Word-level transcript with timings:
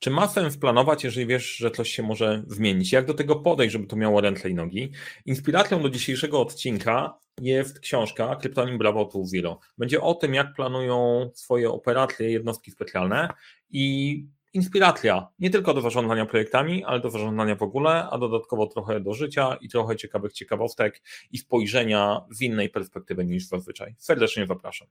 Czy 0.00 0.10
ma 0.10 0.28
sens 0.28 0.56
planować, 0.56 1.04
jeżeli 1.04 1.26
wiesz, 1.26 1.56
że 1.56 1.70
coś 1.70 1.90
się 1.90 2.02
może 2.02 2.42
zmienić? 2.46 2.92
Jak 2.92 3.06
do 3.06 3.14
tego 3.14 3.36
podejść, 3.36 3.72
żeby 3.72 3.86
to 3.86 3.96
miało 3.96 4.20
ręce 4.20 4.50
i 4.50 4.54
nogi? 4.54 4.92
Inspiracją 5.26 5.82
do 5.82 5.90
dzisiejszego 5.90 6.40
odcinka 6.40 7.18
jest 7.40 7.80
książka 7.80 8.36
Kryptonim 8.36 8.78
Bravo 8.78 9.04
to 9.04 9.24
Zero. 9.24 9.58
Będzie 9.78 10.00
o 10.00 10.14
tym, 10.14 10.34
jak 10.34 10.54
planują 10.54 11.30
swoje 11.34 11.70
operacje 11.70 12.30
jednostki 12.30 12.70
specjalne 12.70 13.28
i 13.70 14.26
inspiracja 14.52 15.28
nie 15.38 15.50
tylko 15.50 15.74
do 15.74 15.80
zarządzania 15.80 16.26
projektami, 16.26 16.84
ale 16.84 17.00
do 17.00 17.10
zarządzania 17.10 17.56
w 17.56 17.62
ogóle, 17.62 18.08
a 18.10 18.18
dodatkowo 18.18 18.66
trochę 18.66 19.00
do 19.00 19.14
życia 19.14 19.56
i 19.60 19.68
trochę 19.68 19.96
ciekawych 19.96 20.32
ciekawostek 20.32 21.02
i 21.32 21.38
spojrzenia 21.38 22.20
z 22.30 22.40
innej 22.40 22.68
perspektywy 22.68 23.24
niż 23.24 23.46
zazwyczaj. 23.46 23.94
Serdecznie 23.98 24.46
zapraszam. 24.46 24.88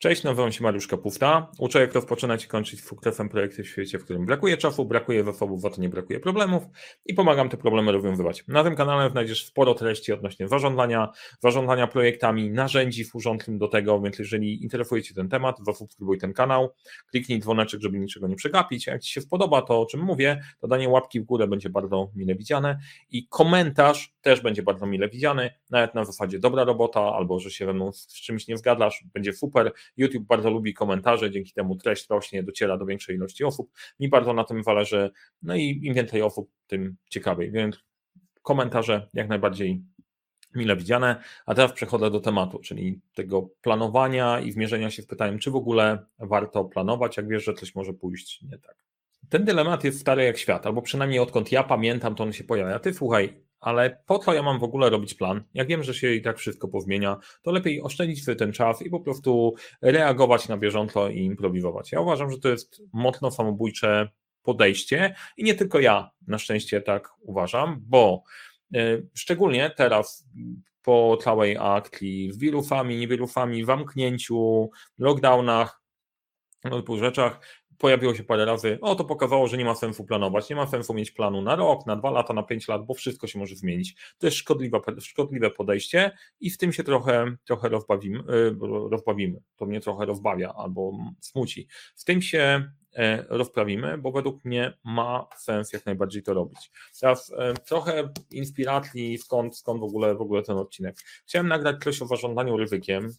Cześć, 0.00 0.22
nazywam 0.22 0.52
się 0.52 0.62
Mariusz 0.62 0.86
Kapufta. 0.86 1.50
Uczę 1.58 1.80
jak 1.80 1.94
rozpoczynać 1.94 2.44
i 2.44 2.48
kończyć 2.48 2.84
sukcesem 2.84 3.28
projekty 3.28 3.62
w 3.62 3.68
świecie, 3.68 3.98
w 3.98 4.04
którym 4.04 4.26
brakuje 4.26 4.56
czasu, 4.56 4.84
brakuje 4.84 5.24
zasobów, 5.24 5.60
za 5.60 5.70
to 5.70 5.80
nie 5.80 5.88
brakuje 5.88 6.20
problemów 6.20 6.62
i 7.06 7.14
pomagam 7.14 7.48
te 7.48 7.56
problemy 7.56 7.92
rozwiązywać. 7.92 8.44
Na 8.48 8.64
tym 8.64 8.76
kanale 8.76 9.10
znajdziesz 9.10 9.46
sporo 9.46 9.74
treści 9.74 10.12
odnośnie 10.12 10.48
zarządzania, 10.48 11.08
zarządzania 11.40 11.86
projektami, 11.86 12.50
narzędzi 12.50 13.04
służącym 13.04 13.58
do 13.58 13.68
tego, 13.68 14.00
więc 14.00 14.18
jeżeli 14.18 14.62
interesuje 14.62 15.02
Cię 15.02 15.14
ten 15.14 15.28
temat, 15.28 15.56
zasubskrybuj 15.66 16.18
ten 16.18 16.32
kanał, 16.32 16.74
kliknij 17.10 17.40
dzwoneczek, 17.40 17.80
żeby 17.80 17.98
niczego 17.98 18.28
nie 18.28 18.36
przegapić. 18.36 18.86
Jak 18.86 19.02
Ci 19.02 19.12
się 19.12 19.20
spodoba 19.20 19.62
to, 19.62 19.80
o 19.80 19.86
czym 19.86 20.00
mówię, 20.00 20.40
to 20.60 20.68
danie 20.68 20.88
łapki 20.88 21.20
w 21.20 21.24
górę 21.24 21.46
będzie 21.46 21.70
bardzo 21.70 22.10
mile 22.14 22.34
widziane 22.34 22.78
i 23.10 23.28
komentarz 23.28 24.14
też 24.20 24.40
będzie 24.40 24.62
bardzo 24.62 24.86
mile 24.86 25.08
widziany, 25.08 25.50
nawet 25.70 25.94
na 25.94 26.04
zasadzie 26.04 26.38
dobra 26.38 26.64
robota 26.64 27.00
albo 27.00 27.40
że 27.40 27.50
się 27.50 27.66
ze 27.66 27.72
mną 27.72 27.92
z 27.92 28.06
czymś 28.06 28.48
nie 28.48 28.56
zgadzasz, 28.56 29.04
będzie 29.14 29.32
super 29.32 29.72
YouTube 29.96 30.26
bardzo 30.26 30.50
lubi 30.50 30.74
komentarze, 30.74 31.30
dzięki 31.30 31.52
temu 31.52 31.76
treść 31.76 32.10
rośnie, 32.10 32.42
dociera 32.42 32.76
do 32.76 32.86
większej 32.86 33.16
ilości 33.16 33.44
osób. 33.44 33.70
Mi 34.00 34.08
bardzo 34.08 34.32
na 34.32 34.44
tym 34.44 34.62
zależy, 34.62 35.10
no 35.42 35.56
i 35.56 35.80
im 35.82 35.94
więcej 35.94 36.22
osób, 36.22 36.50
tym 36.66 36.96
ciekawiej. 37.10 37.50
Więc 37.50 37.84
komentarze 38.42 39.08
jak 39.14 39.28
najbardziej 39.28 39.82
mile 40.54 40.76
widziane. 40.76 41.22
A 41.46 41.54
teraz 41.54 41.72
przechodzę 41.72 42.10
do 42.10 42.20
tematu, 42.20 42.58
czyli 42.58 43.00
tego 43.14 43.48
planowania 43.62 44.40
i 44.40 44.52
zmierzenia 44.52 44.90
się 44.90 45.02
z 45.02 45.06
pytaniem, 45.06 45.38
czy 45.38 45.50
w 45.50 45.56
ogóle 45.56 45.98
warto 46.18 46.64
planować, 46.64 47.16
jak 47.16 47.28
wiesz, 47.28 47.44
że 47.44 47.54
coś 47.54 47.74
może 47.74 47.92
pójść 47.92 48.42
nie 48.42 48.58
tak. 48.58 48.76
Ten 49.28 49.44
dylemat 49.44 49.84
jest 49.84 50.00
stary 50.00 50.24
jak 50.24 50.38
świat, 50.38 50.66
albo 50.66 50.82
przynajmniej 50.82 51.20
odkąd 51.20 51.52
ja 51.52 51.64
pamiętam, 51.64 52.14
to 52.14 52.24
on 52.24 52.32
się 52.32 52.44
pojawia. 52.44 52.78
Ty 52.78 52.94
słuchaj, 52.94 53.47
ale 53.60 54.02
po 54.06 54.18
co 54.18 54.34
ja 54.34 54.42
mam 54.42 54.58
w 54.58 54.64
ogóle 54.64 54.90
robić 54.90 55.14
plan? 55.14 55.44
Jak 55.54 55.68
wiem, 55.68 55.82
że 55.82 55.94
się 55.94 56.12
i 56.12 56.22
tak 56.22 56.38
wszystko 56.38 56.68
pozmienia, 56.68 57.16
to 57.42 57.50
lepiej 57.50 57.82
oszczędzić 57.82 58.24
sobie 58.24 58.36
ten 58.36 58.52
czas 58.52 58.82
i 58.82 58.90
po 58.90 59.00
prostu 59.00 59.54
reagować 59.82 60.48
na 60.48 60.56
bieżąco 60.56 61.08
i 61.08 61.18
improwizować. 61.18 61.92
Ja 61.92 62.00
uważam, 62.00 62.30
że 62.30 62.38
to 62.38 62.48
jest 62.48 62.82
mocno 62.92 63.30
samobójcze 63.30 64.08
podejście 64.42 65.14
i 65.36 65.44
nie 65.44 65.54
tylko 65.54 65.80
ja 65.80 66.10
na 66.26 66.38
szczęście 66.38 66.80
tak 66.80 67.08
uważam, 67.20 67.80
bo 67.82 68.22
e, 68.74 68.80
szczególnie 69.14 69.70
teraz 69.76 70.28
po 70.82 71.18
całej 71.22 71.56
akcji 71.60 72.32
z 72.32 72.38
wirusami, 72.38 72.96
niewirusami, 72.96 73.64
zamknięciu, 73.64 74.70
lockdownach, 74.98 75.82
no, 76.64 76.76
typu 76.76 76.98
rzeczach, 76.98 77.40
pojawiło 77.78 78.14
się 78.14 78.24
parę 78.24 78.44
razy, 78.44 78.78
o 78.80 78.94
to 78.94 79.04
pokazało, 79.04 79.48
że 79.48 79.56
nie 79.56 79.64
ma 79.64 79.74
sensu 79.74 80.04
planować, 80.04 80.50
nie 80.50 80.56
ma 80.56 80.66
sensu 80.66 80.94
mieć 80.94 81.10
planu 81.10 81.42
na 81.42 81.56
rok, 81.56 81.86
na 81.86 81.96
dwa 81.96 82.10
lata, 82.10 82.34
na 82.34 82.42
pięć 82.42 82.68
lat, 82.68 82.86
bo 82.86 82.94
wszystko 82.94 83.26
się 83.26 83.38
może 83.38 83.56
zmienić. 83.56 83.96
To 84.18 84.26
jest 84.26 84.36
szkodliwe, 84.36 84.80
szkodliwe 85.00 85.50
podejście 85.50 86.10
i 86.40 86.50
w 86.50 86.58
tym 86.58 86.72
się 86.72 86.84
trochę, 86.84 87.36
trochę 87.44 87.68
rozbawimy, 87.68 88.22
rozbawimy. 88.90 89.40
To 89.56 89.66
mnie 89.66 89.80
trochę 89.80 90.06
rozbawia 90.06 90.52
albo 90.56 90.92
smuci. 91.20 91.68
W 91.96 92.04
tym 92.04 92.22
się 92.22 92.70
e, 92.96 93.24
rozprawimy, 93.28 93.98
bo 93.98 94.12
według 94.12 94.44
mnie 94.44 94.78
ma 94.84 95.26
sens 95.36 95.72
jak 95.72 95.86
najbardziej 95.86 96.22
to 96.22 96.34
robić. 96.34 96.70
Teraz 97.00 97.32
e, 97.38 97.54
trochę 97.54 98.08
inspiracji, 98.30 99.18
skąd, 99.18 99.56
skąd 99.56 99.80
w, 99.80 99.84
ogóle, 99.84 100.14
w 100.14 100.20
ogóle 100.20 100.42
ten 100.42 100.56
odcinek. 100.56 100.96
Chciałem 101.26 101.48
nagrać 101.48 101.76
coś 101.84 102.02
o 102.02 102.06
zarządzaniu 102.06 102.56
ryzykiem 102.56 103.12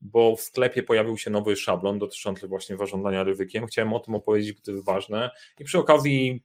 bo 0.00 0.36
w 0.36 0.40
sklepie 0.40 0.82
pojawił 0.82 1.16
się 1.16 1.30
nowy 1.30 1.56
szablon 1.56 1.98
dotyczący 1.98 2.48
właśnie 2.48 2.76
zarządzania 2.76 3.24
ryzykiem. 3.24 3.66
Chciałem 3.66 3.92
o 3.92 4.00
tym 4.00 4.14
opowiedzieć, 4.14 4.52
bo 4.52 4.60
to 4.60 4.70
jest 4.70 4.84
ważne. 4.84 5.30
I 5.58 5.64
przy 5.64 5.78
okazji 5.78 6.42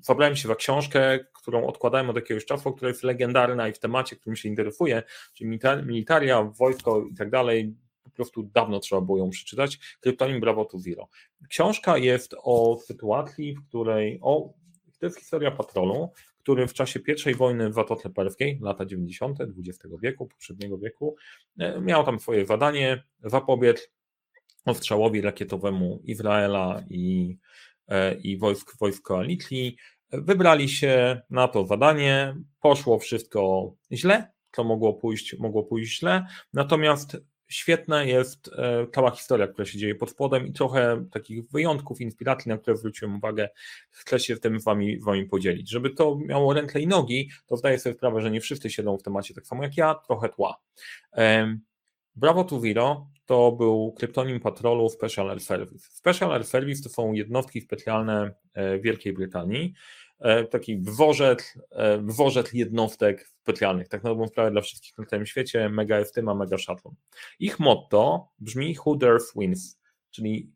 zabrałem 0.00 0.36
się 0.36 0.48
za 0.48 0.54
książkę, 0.54 1.18
którą 1.32 1.66
odkładałem 1.66 2.10
od 2.10 2.16
jakiegoś 2.16 2.44
czasu, 2.44 2.72
która 2.72 2.88
jest 2.88 3.02
legendarna 3.02 3.68
i 3.68 3.72
w 3.72 3.78
temacie, 3.78 4.16
którym 4.16 4.36
się 4.36 4.48
interesuje, 4.48 5.02
czyli 5.34 5.58
militaria, 5.86 6.42
wojsko 6.42 7.04
i 7.12 7.14
tak 7.14 7.30
dalej. 7.30 7.74
Po 8.04 8.10
prostu 8.10 8.42
dawno 8.42 8.80
trzeba 8.80 9.00
było 9.00 9.18
ją 9.18 9.30
przeczytać. 9.30 9.78
Kryptonim 10.00 10.40
Bravo 10.40 10.64
to 10.64 10.78
Zero. 10.78 11.08
Książka 11.48 11.98
jest 11.98 12.34
o 12.42 12.78
sytuacji, 12.86 13.54
w 13.54 13.68
której 13.68 14.18
o, 14.22 14.54
to 14.98 15.06
jest 15.06 15.18
historia 15.18 15.50
patrolu, 15.50 16.10
który 16.42 16.66
w 16.66 16.74
czasie 16.74 17.00
I 17.30 17.34
wojny 17.34 17.70
w 17.70 17.74
Zatoce 17.74 18.10
Perskiej, 18.10 18.58
lata 18.62 18.86
90. 18.86 19.38
XX 19.40 19.94
wieku, 20.02 20.26
poprzedniego 20.26 20.78
wieku, 20.78 21.16
e, 21.58 21.80
miał 21.80 22.04
tam 22.04 22.20
swoje 22.20 22.46
zadanie 22.46 23.02
zapobiec 23.24 23.90
ostrzałowi 24.64 25.20
rakietowemu 25.20 26.00
Izraela 26.04 26.82
i, 26.90 27.38
e, 27.88 28.14
i 28.14 28.38
wojsk, 28.38 28.78
wojsk 28.80 29.02
koalicji. 29.02 29.76
Wybrali 30.12 30.68
się 30.68 31.20
na 31.30 31.48
to 31.48 31.66
zadanie, 31.66 32.36
poszło 32.60 32.98
wszystko 32.98 33.72
źle, 33.92 34.32
co 34.52 34.64
mogło 34.64 34.94
pójść, 34.94 35.38
mogło 35.38 35.62
pójść 35.62 35.98
źle, 35.98 36.26
natomiast 36.52 37.16
świetna 37.52 38.04
jest 38.04 38.50
e, 38.58 38.86
cała 38.94 39.10
historia, 39.10 39.46
która 39.46 39.64
się 39.64 39.78
dzieje 39.78 39.94
pod 39.94 40.10
spodem 40.10 40.46
i 40.46 40.52
trochę 40.52 41.04
takich 41.12 41.50
wyjątków, 41.50 42.00
inspiracji, 42.00 42.48
na 42.48 42.58
które 42.58 42.76
zwróciłem 42.76 43.16
uwagę, 43.16 43.48
chcę 43.90 44.20
się 44.20 44.36
tym 44.36 44.60
wami, 44.60 44.98
wami 44.98 45.24
podzielić. 45.24 45.70
Żeby 45.70 45.90
to 45.90 46.18
miało 46.26 46.52
ręce 46.52 46.80
i 46.80 46.86
nogi, 46.86 47.30
to 47.46 47.56
zdaję 47.56 47.78
sobie 47.78 47.94
sprawę, 47.94 48.20
że 48.20 48.30
nie 48.30 48.40
wszyscy 48.40 48.70
siedzą 48.70 48.98
w 48.98 49.02
temacie 49.02 49.34
tak 49.34 49.46
samo 49.46 49.62
jak 49.62 49.76
ja, 49.76 49.94
trochę 49.94 50.28
tła. 50.28 50.60
Bravo 52.16 52.44
to 52.44 52.60
Zero 52.60 53.06
to 53.26 53.52
był 53.52 53.92
kryptonim 53.92 54.40
patrolu 54.40 54.88
Special 54.88 55.30
Air 55.30 55.40
Service. 55.40 55.88
Special 55.90 56.32
Air 56.32 56.44
Service 56.44 56.82
to 56.82 56.88
są 56.88 57.12
jednostki 57.12 57.60
specjalne 57.60 58.34
e, 58.54 58.78
Wielkiej 58.78 59.12
Brytanii, 59.12 59.74
taki 60.50 60.78
dworzec, 60.78 61.58
e, 61.70 61.98
dworzec 61.98 62.52
jednostek 62.52 63.28
specjalnych, 63.42 63.88
tak 63.88 64.02
na 64.02 64.10
dobrą 64.10 64.26
sprawę 64.28 64.50
dla 64.50 64.60
wszystkich 64.60 64.98
na 64.98 65.06
całym 65.06 65.26
świecie, 65.26 65.68
mega 65.68 65.96
a 66.26 66.34
mega 66.34 66.58
shuttle. 66.58 66.90
Ich 67.38 67.60
motto 67.60 68.28
brzmi 68.38 68.76
Who 68.86 68.96
Dares 68.96 69.32
Wins, 69.36 69.80
czyli 70.10 70.52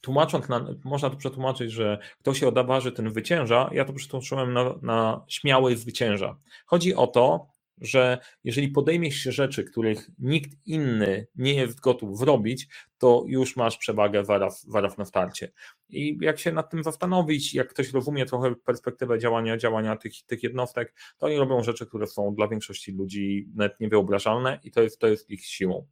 tłumacząc, 0.00 0.48
na, 0.48 0.66
można 0.84 1.10
to 1.10 1.16
przetłumaczyć, 1.16 1.72
że 1.72 1.98
kto 2.20 2.34
się 2.34 2.48
odważy, 2.48 2.92
ten 2.92 3.12
wycięża, 3.12 3.70
ja 3.72 3.84
to 3.84 3.92
przetłumaczyłem 3.92 4.52
na, 4.52 4.74
na 4.82 5.24
śmiały 5.28 5.76
zwycięża. 5.76 6.38
Chodzi 6.66 6.94
o 6.94 7.06
to, 7.06 7.46
że 7.80 8.18
jeżeli 8.44 8.68
podejmiesz 8.68 9.16
się 9.16 9.32
rzeczy, 9.32 9.64
których 9.64 10.10
nikt 10.18 10.50
inny 10.66 11.26
nie 11.34 11.54
jest 11.54 11.80
gotów 11.80 12.18
zrobić, 12.18 12.68
to 12.98 13.24
już 13.26 13.56
masz 13.56 13.78
przewagę 13.78 14.24
zaraz, 14.24 14.66
zaraz 14.68 14.98
na 14.98 15.04
starcie. 15.04 15.52
I 15.88 16.18
jak 16.20 16.38
się 16.38 16.52
nad 16.52 16.70
tym 16.70 16.82
zastanowić, 16.82 17.54
jak 17.54 17.68
ktoś 17.68 17.92
rozumie 17.92 18.26
trochę 18.26 18.54
perspektywę 18.54 19.18
działania, 19.18 19.56
działania 19.56 19.96
tych, 19.96 20.12
tych 20.26 20.42
jednostek, 20.42 20.94
to 21.18 21.26
oni 21.26 21.36
robią 21.36 21.62
rzeczy, 21.62 21.86
które 21.86 22.06
są 22.06 22.34
dla 22.34 22.48
większości 22.48 22.92
ludzi 22.92 23.48
nawet 23.54 23.80
niewyobrażalne 23.80 24.60
i 24.64 24.70
to 24.70 24.82
jest, 24.82 24.98
to 24.98 25.06
jest 25.06 25.30
ich 25.30 25.46
siłą. 25.46 25.86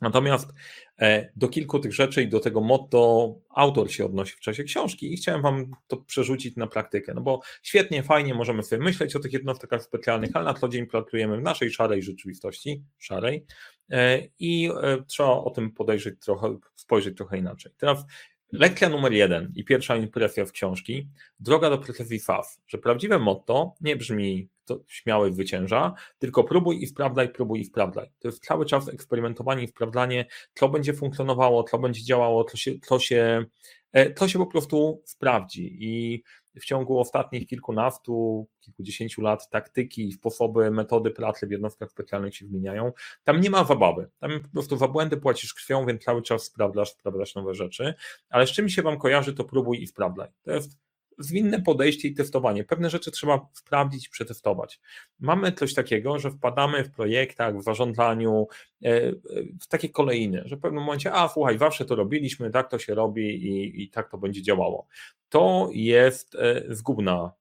Natomiast 0.00 0.52
e, 0.98 1.30
do 1.36 1.48
kilku 1.48 1.78
tych 1.78 1.94
rzeczy 1.94 2.22
i 2.22 2.28
do 2.28 2.40
tego 2.40 2.60
motto 2.60 3.34
autor 3.50 3.90
się 3.90 4.04
odnosi 4.04 4.32
w 4.36 4.40
czasie 4.40 4.64
książki 4.64 5.12
i 5.12 5.16
chciałem 5.16 5.42
Wam 5.42 5.70
to 5.86 5.96
przerzucić 5.96 6.56
na 6.56 6.66
praktykę, 6.66 7.14
no 7.14 7.20
bo 7.20 7.40
świetnie, 7.62 8.02
fajnie 8.02 8.34
możemy 8.34 8.62
sobie 8.62 8.84
myśleć 8.84 9.16
o 9.16 9.20
tych 9.20 9.32
jednostkach 9.32 9.82
specjalnych, 9.82 10.30
ale 10.34 10.44
na 10.44 10.54
co 10.54 10.68
dzień 10.68 10.86
pracujemy 10.86 11.36
w 11.36 11.42
naszej 11.42 11.70
szarej 11.70 12.02
rzeczywistości, 12.02 12.84
szarej 12.98 13.46
e, 13.90 14.28
i 14.38 14.70
e, 14.82 15.04
trzeba 15.06 15.30
o 15.30 15.50
tym 15.50 15.72
podejrzeć 15.72 16.20
trochę, 16.20 16.58
spojrzeć 16.76 17.16
trochę 17.16 17.38
inaczej. 17.38 17.72
Teraz 17.78 18.04
Lekcja 18.52 18.88
numer 18.88 19.12
jeden 19.12 19.52
i 19.56 19.64
pierwsza 19.64 19.96
impresja 19.96 20.44
w 20.44 20.52
książki, 20.52 21.08
droga 21.40 21.70
do 21.70 21.78
precyzji 21.78 22.20
FAF, 22.20 22.58
że 22.66 22.78
prawdziwe 22.78 23.18
motto 23.18 23.74
nie 23.80 23.96
brzmi 23.96 24.48
to 24.64 24.80
śmiały 24.88 25.32
zwycięża, 25.32 25.94
tylko 26.18 26.44
próbuj 26.44 26.82
i 26.82 26.86
sprawdzaj, 26.86 27.32
próbuj 27.32 27.60
i 27.60 27.64
sprawdzaj. 27.64 28.10
To 28.18 28.28
jest 28.28 28.44
cały 28.44 28.66
czas 28.66 28.88
eksperymentowanie 28.88 29.62
i 29.64 29.68
sprawdzanie, 29.68 30.26
co 30.54 30.68
będzie 30.68 30.94
funkcjonowało, 30.94 31.64
co 31.64 31.78
będzie 31.78 32.04
działało, 32.04 32.44
co 32.44 32.56
się, 32.56 32.72
co 32.82 32.98
się, 32.98 33.44
e, 33.92 34.14
co 34.14 34.28
się 34.28 34.38
po 34.38 34.46
prostu 34.46 35.02
sprawdzi. 35.04 35.76
I 35.80 36.22
w 36.54 36.64
ciągu 36.64 36.98
ostatnich 36.98 37.46
kilkunastu, 37.46 38.46
kilkudziesięciu 38.60 39.22
lat 39.22 39.50
taktyki, 39.50 40.12
sposoby, 40.12 40.70
metody 40.70 41.10
pracy 41.10 41.46
w 41.46 41.50
jednostkach 41.50 41.90
specjalnych 41.90 42.36
się 42.36 42.46
zmieniają. 42.46 42.92
Tam 43.24 43.40
nie 43.40 43.50
ma 43.50 43.64
zabawy. 43.64 44.10
Tam 44.18 44.40
po 44.40 44.48
prostu 44.48 44.76
za 44.76 44.88
błędy 44.88 45.16
płacisz 45.16 45.54
krwią, 45.54 45.86
więc 45.86 46.04
cały 46.04 46.22
czas 46.22 46.42
sprawdzasz, 46.42 46.90
sprawdzasz 46.90 47.34
nowe 47.34 47.54
rzeczy. 47.54 47.94
Ale 48.30 48.46
z 48.46 48.50
czym 48.50 48.68
się 48.68 48.82
Wam 48.82 48.98
kojarzy, 48.98 49.34
to 49.34 49.44
próbuj 49.44 49.82
i 49.82 49.86
sprawdzaj. 49.86 50.28
To 50.42 50.52
jest 50.52 50.78
zwinne 51.20 51.62
podejście 51.62 52.08
i 52.08 52.14
testowanie. 52.14 52.64
Pewne 52.64 52.90
rzeczy 52.90 53.10
trzeba 53.10 53.48
sprawdzić 53.52 54.08
przetestować. 54.08 54.80
Mamy 55.20 55.52
coś 55.52 55.74
takiego, 55.74 56.18
że 56.18 56.30
wpadamy 56.30 56.84
w 56.84 56.90
projektach, 56.90 57.58
w 57.58 57.62
zarządzaniu, 57.62 58.46
e, 58.82 59.12
w 59.60 59.66
takie 59.68 59.88
kolejny, 59.88 60.42
że 60.46 60.56
w 60.56 60.60
pewnym 60.60 60.82
momencie, 60.82 61.12
a 61.12 61.28
słuchaj, 61.28 61.58
zawsze 61.58 61.84
to 61.84 61.94
robiliśmy, 61.94 62.50
tak 62.50 62.70
to 62.70 62.78
się 62.78 62.94
robi 62.94 63.22
i, 63.22 63.82
i 63.82 63.90
tak 63.90 64.10
to 64.10 64.18
będzie 64.18 64.42
działało. 64.42 64.86
To 65.28 65.68
jest 65.72 66.34
e, 66.34 66.64
zgubna 66.68 67.32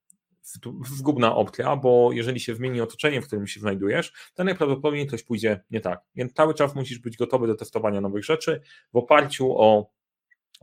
zgubna 0.97 1.35
opcja, 1.35 1.75
bo 1.75 2.09
jeżeli 2.13 2.39
się 2.39 2.55
zmieni 2.55 2.81
otoczenie, 2.81 3.21
w 3.21 3.27
którym 3.27 3.47
się 3.47 3.59
znajdujesz, 3.59 4.13
to 4.33 4.43
najprawdopodobniej 4.43 5.07
coś 5.07 5.23
pójdzie 5.23 5.63
nie 5.71 5.81
tak. 5.81 6.01
Więc 6.15 6.33
cały 6.33 6.53
czas 6.53 6.75
musisz 6.75 6.99
być 6.99 7.17
gotowy 7.17 7.47
do 7.47 7.55
testowania 7.55 8.01
nowych 8.01 8.25
rzeczy 8.25 8.61
w 8.93 8.97
oparciu 8.97 9.57
o 9.57 9.91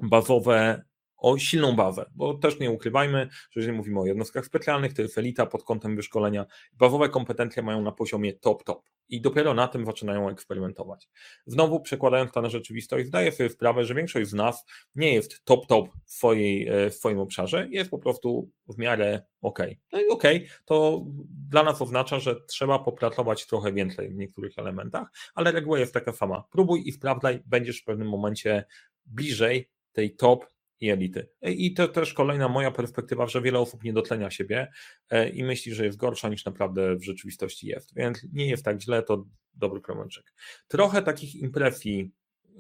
bazowe 0.02 0.84
o 1.16 1.38
silną 1.38 1.76
bazę, 1.76 2.04
bo 2.14 2.34
też 2.34 2.60
nie 2.60 2.70
ukrywajmy, 2.70 3.28
że 3.50 3.60
jeżeli 3.60 3.76
mówimy 3.76 4.00
o 4.00 4.06
jednostkach 4.06 4.46
specjalnych, 4.46 4.94
to 4.94 5.02
jest 5.02 5.18
elita 5.18 5.46
pod 5.46 5.64
kątem 5.64 5.96
wyszkolenia, 5.96 6.46
bazowe 6.72 7.08
kompetencje 7.08 7.62
mają 7.62 7.82
na 7.82 7.92
poziomie 7.92 8.32
top-top 8.32 8.82
i 9.08 9.20
dopiero 9.20 9.54
na 9.54 9.68
tym 9.68 9.86
zaczynają 9.86 10.28
eksperymentować. 10.28 11.08
Znowu 11.46 11.80
przekładając 11.80 12.32
to 12.32 12.42
na 12.42 12.48
rzeczywistość, 12.48 13.06
zdaję 13.06 13.32
sobie 13.32 13.50
sprawę, 13.50 13.84
że 13.84 13.94
większość 13.94 14.30
z 14.30 14.34
nas 14.34 14.64
nie 14.94 15.14
jest 15.14 15.44
top-top 15.44 15.88
w, 16.04 16.12
swojej, 16.12 16.68
e, 16.68 16.90
w 16.90 16.94
swoim 16.94 17.19
obszarze, 17.19 17.69
jest 17.70 17.90
po 17.90 17.98
prostu 17.98 18.50
w 18.69 18.78
miarę 18.78 19.22
ok. 19.40 19.58
No 19.92 20.00
i 20.00 20.08
ok, 20.08 20.24
to 20.64 21.04
dla 21.48 21.62
nas 21.62 21.82
oznacza, 21.82 22.20
że 22.20 22.36
trzeba 22.48 22.78
popracować 22.78 23.46
trochę 23.46 23.72
więcej 23.72 24.08
w 24.08 24.14
niektórych 24.14 24.58
elementach, 24.58 25.08
ale 25.34 25.52
reguła 25.52 25.78
jest 25.78 25.94
taka 25.94 26.12
sama. 26.12 26.44
Próbuj 26.50 26.88
i 26.88 26.92
sprawdzaj, 26.92 27.42
będziesz 27.46 27.80
w 27.80 27.84
pewnym 27.84 28.08
momencie 28.08 28.64
bliżej 29.06 29.70
tej 29.92 30.16
top 30.16 30.56
i 30.81 30.90
elity. 30.90 31.28
I 31.43 31.75
to 31.75 31.88
też 31.88 32.14
kolejna 32.14 32.49
moja 32.49 32.70
perspektywa, 32.70 33.26
że 33.26 33.43
wiele 33.43 33.58
osób 33.58 33.84
nie 33.84 33.93
dotlenia 33.93 34.31
siebie 34.31 34.70
e, 35.11 35.28
i 35.28 35.44
myśli, 35.44 35.75
że 35.75 35.84
jest 35.84 35.99
gorsza 35.99 36.28
niż 36.28 36.44
naprawdę 36.44 36.96
w 36.96 37.05
rzeczywistości 37.05 37.67
jest. 37.67 37.94
Więc 37.94 38.26
nie 38.32 38.49
jest 38.49 38.64
tak 38.64 38.81
źle, 38.81 39.02
to 39.02 39.26
dobry 39.55 39.81
promyczek. 39.81 40.32
Trochę 40.69 41.02
takich 41.02 41.34
impresji, 41.34 42.12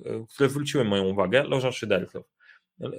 e, 0.04 0.24
które 0.34 0.48
zwróciły 0.48 0.84
moją 0.84 1.04
uwagę, 1.04 1.44
loża 1.44 1.72
szyderców. 1.72 2.26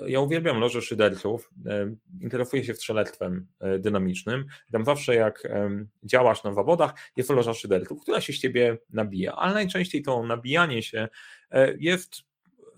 Ja 0.07 0.19
uwielbiam 0.19 0.59
loże 0.59 0.81
szyderców, 0.81 1.49
e, 1.65 1.95
interesuję 2.21 2.63
się 2.63 2.73
strzelectwem 2.73 3.47
dynamicznym. 3.79 4.45
Tam 4.71 4.85
zawsze 4.85 5.15
jak 5.15 5.47
działasz 6.03 6.43
na 6.43 6.53
zawodach, 6.53 6.93
jest 7.17 7.29
loża 7.29 7.53
szyderców, 7.53 8.01
która 8.01 8.21
się 8.21 8.33
z 8.33 8.39
ciebie 8.39 8.77
nabija, 8.89 9.33
ale 9.33 9.53
najczęściej 9.53 10.01
to 10.01 10.23
nabijanie 10.23 10.83
się 10.83 11.07
jest 11.79 12.26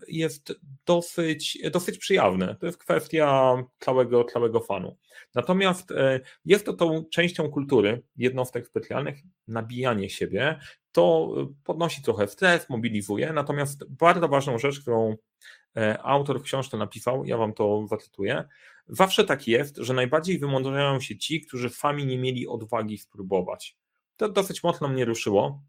jest 0.07 0.53
dosyć, 0.85 1.57
dosyć 1.71 1.97
przyjawne. 1.97 2.55
To 2.59 2.65
jest 2.65 2.77
kwestia 2.77 3.55
całego, 3.79 4.23
całego 4.23 4.59
fanu. 4.59 4.97
Natomiast 5.35 5.91
e, 5.91 6.19
jest 6.45 6.65
to 6.65 6.73
tą 6.73 7.05
częścią 7.05 7.49
kultury 7.49 8.03
jednostek 8.17 8.67
specjalnych, 8.67 9.19
nabijanie 9.47 10.09
siebie. 10.09 10.59
To 10.91 11.33
podnosi 11.63 12.01
trochę 12.01 12.27
stres, 12.27 12.69
mobilizuje. 12.69 13.33
Natomiast 13.33 13.89
bardzo 13.89 14.27
ważną 14.27 14.57
rzecz, 14.57 14.81
którą 14.81 15.15
e, 15.77 16.03
autor 16.03 16.39
w 16.39 16.43
książce 16.43 16.77
napisał, 16.77 17.25
ja 17.25 17.37
wam 17.37 17.53
to 17.53 17.87
zacytuję. 17.87 18.43
Zawsze 18.87 19.23
tak 19.23 19.47
jest, 19.47 19.77
że 19.77 19.93
najbardziej 19.93 20.39
wymądrzają 20.39 20.99
się 20.99 21.17
ci, 21.17 21.41
którzy 21.41 21.69
sami 21.69 22.05
nie 22.05 22.17
mieli 22.17 22.47
odwagi 22.47 22.97
spróbować. 22.97 23.77
To 24.17 24.29
dosyć 24.29 24.63
mocno 24.63 24.87
mnie 24.87 25.05
ruszyło, 25.05 25.61
E, 25.61 25.68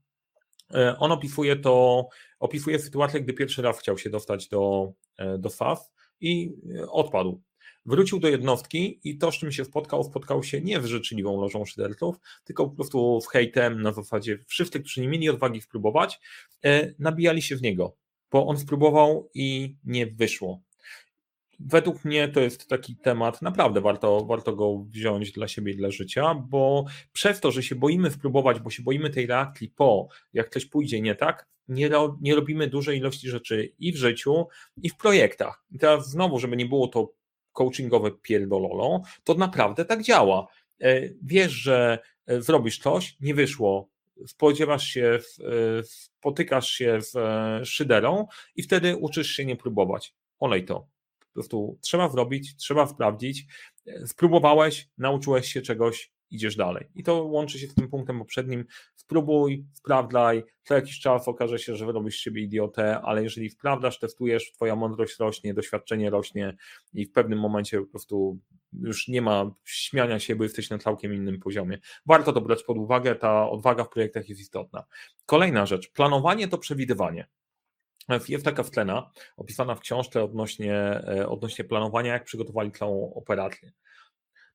on 0.98 1.12
opisuje 1.12 1.56
to, 1.56 2.08
opisuje 2.38 2.78
sytuację, 2.78 3.20
gdy 3.20 3.32
pierwszy 3.32 3.62
raz 3.62 3.78
chciał 3.78 3.98
się 3.98 4.10
dostać 4.10 4.48
do, 4.48 4.92
e, 5.18 5.38
do 5.38 5.50
FAF 5.50 5.78
i 6.20 6.52
e, 6.78 6.90
odpadł. 6.90 7.42
Wrócił 7.86 8.18
do 8.18 8.28
jednostki 8.28 9.00
i 9.04 9.18
to, 9.18 9.32
z 9.32 9.34
czym 9.34 9.52
się 9.52 9.64
spotkał, 9.64 10.04
spotkał 10.04 10.42
się 10.42 10.60
nie 10.60 10.80
z 10.80 10.84
życzliwą 10.84 11.40
lożą 11.40 11.64
szyderców, 11.64 12.16
tylko 12.44 12.68
po 12.68 12.76
prostu 12.76 13.20
w 13.20 13.26
hejtem 13.26 13.82
na 13.82 13.92
zasadzie 13.92 14.38
wszyscy, 14.46 14.80
którzy 14.80 15.00
nie 15.00 15.08
mieli 15.08 15.28
odwagi 15.28 15.60
spróbować, 15.60 16.20
nabijali 16.98 17.42
się 17.42 17.56
w 17.56 17.62
niego, 17.62 17.96
bo 18.30 18.46
on 18.46 18.58
spróbował 18.58 19.30
i 19.34 19.76
nie 19.84 20.06
wyszło 20.06 20.62
według 21.66 22.04
mnie 22.04 22.28
to 22.28 22.40
jest 22.40 22.68
taki 22.68 22.96
temat, 22.96 23.42
naprawdę 23.42 23.80
warto, 23.80 24.24
warto 24.24 24.56
go 24.56 24.78
wziąć 24.78 25.32
dla 25.32 25.48
siebie 25.48 25.72
i 25.72 25.76
dla 25.76 25.90
życia, 25.90 26.34
bo 26.34 26.84
przez 27.12 27.40
to, 27.40 27.50
że 27.50 27.62
się 27.62 27.74
boimy 27.74 28.10
spróbować, 28.10 28.60
bo 28.60 28.70
się 28.70 28.82
boimy 28.82 29.10
tej 29.10 29.26
reakcji 29.26 29.68
po, 29.68 30.08
jak 30.32 30.48
coś 30.48 30.66
pójdzie 30.66 31.00
nie 31.00 31.14
tak, 31.14 31.48
nie, 31.68 31.88
ro, 31.88 32.18
nie 32.20 32.34
robimy 32.34 32.66
dużej 32.66 32.98
ilości 32.98 33.28
rzeczy 33.28 33.72
i 33.78 33.92
w 33.92 33.96
życiu, 33.96 34.46
i 34.82 34.90
w 34.90 34.96
projektach. 34.96 35.64
I 35.70 35.78
teraz 35.78 36.10
znowu, 36.10 36.38
żeby 36.38 36.56
nie 36.56 36.66
było 36.66 36.88
to 36.88 37.12
coachingowe 37.52 38.10
pierdololo, 38.10 39.02
to 39.24 39.34
naprawdę 39.34 39.84
tak 39.84 40.02
działa. 40.02 40.46
E, 40.80 41.00
wiesz, 41.22 41.52
że 41.52 41.98
e, 42.26 42.42
zrobisz 42.42 42.78
coś, 42.78 43.16
nie 43.20 43.34
wyszło, 43.34 43.88
spodziewasz 44.26 44.86
się, 44.86 45.18
e, 45.40 45.82
spotykasz 45.82 46.70
się 46.70 46.98
z 47.00 47.14
szyderą 47.68 48.26
i 48.56 48.62
wtedy 48.62 48.96
uczysz 48.96 49.30
się 49.30 49.44
nie 49.44 49.56
próbować. 49.56 50.14
Olej 50.38 50.64
to 50.64 50.99
po 51.30 51.34
prostu 51.34 51.78
trzeba 51.80 52.08
zrobić, 52.08 52.56
trzeba 52.56 52.86
sprawdzić. 52.86 53.46
Spróbowałeś, 54.06 54.88
nauczyłeś 54.98 55.52
się 55.52 55.62
czegoś, 55.62 56.12
idziesz 56.30 56.56
dalej. 56.56 56.86
I 56.94 57.02
to 57.02 57.24
łączy 57.24 57.58
się 57.58 57.66
z 57.66 57.74
tym 57.74 57.88
punktem 57.88 58.18
poprzednim. 58.18 58.64
Spróbuj, 58.96 59.66
sprawdzaj, 59.74 60.44
co 60.62 60.74
jakiś 60.74 61.00
czas 61.00 61.28
okaże 61.28 61.58
się, 61.58 61.76
że 61.76 61.92
robisz 61.92 62.16
z 62.16 62.20
siebie 62.20 62.42
idiotę, 62.42 63.00
ale 63.00 63.22
jeżeli 63.22 63.50
sprawdzasz, 63.50 63.98
testujesz, 63.98 64.52
twoja 64.52 64.76
mądrość 64.76 65.18
rośnie, 65.18 65.54
doświadczenie 65.54 66.10
rośnie 66.10 66.56
i 66.94 67.06
w 67.06 67.12
pewnym 67.12 67.38
momencie 67.38 67.80
po 67.80 67.86
prostu 67.86 68.38
już 68.72 69.08
nie 69.08 69.22
ma 69.22 69.54
śmiania 69.64 70.18
się, 70.18 70.36
bo 70.36 70.44
jesteś 70.44 70.70
na 70.70 70.78
całkiem 70.78 71.14
innym 71.14 71.40
poziomie. 71.40 71.78
Warto 72.06 72.32
to 72.32 72.40
brać 72.40 72.62
pod 72.62 72.78
uwagę, 72.78 73.14
ta 73.14 73.50
odwaga 73.50 73.84
w 73.84 73.88
projektach 73.88 74.28
jest 74.28 74.40
istotna. 74.40 74.84
Kolejna 75.26 75.66
rzecz, 75.66 75.92
planowanie 75.92 76.48
to 76.48 76.58
przewidywanie. 76.58 77.28
Jest 78.28 78.44
taka 78.44 78.64
scena 78.64 79.10
opisana 79.36 79.74
w 79.74 79.80
książce 79.80 80.24
odnośnie, 80.24 80.74
e, 80.74 81.28
odnośnie 81.28 81.64
planowania, 81.64 82.12
jak 82.12 82.24
przygotowali 82.24 82.72
całą 82.72 83.14
operację. 83.14 83.72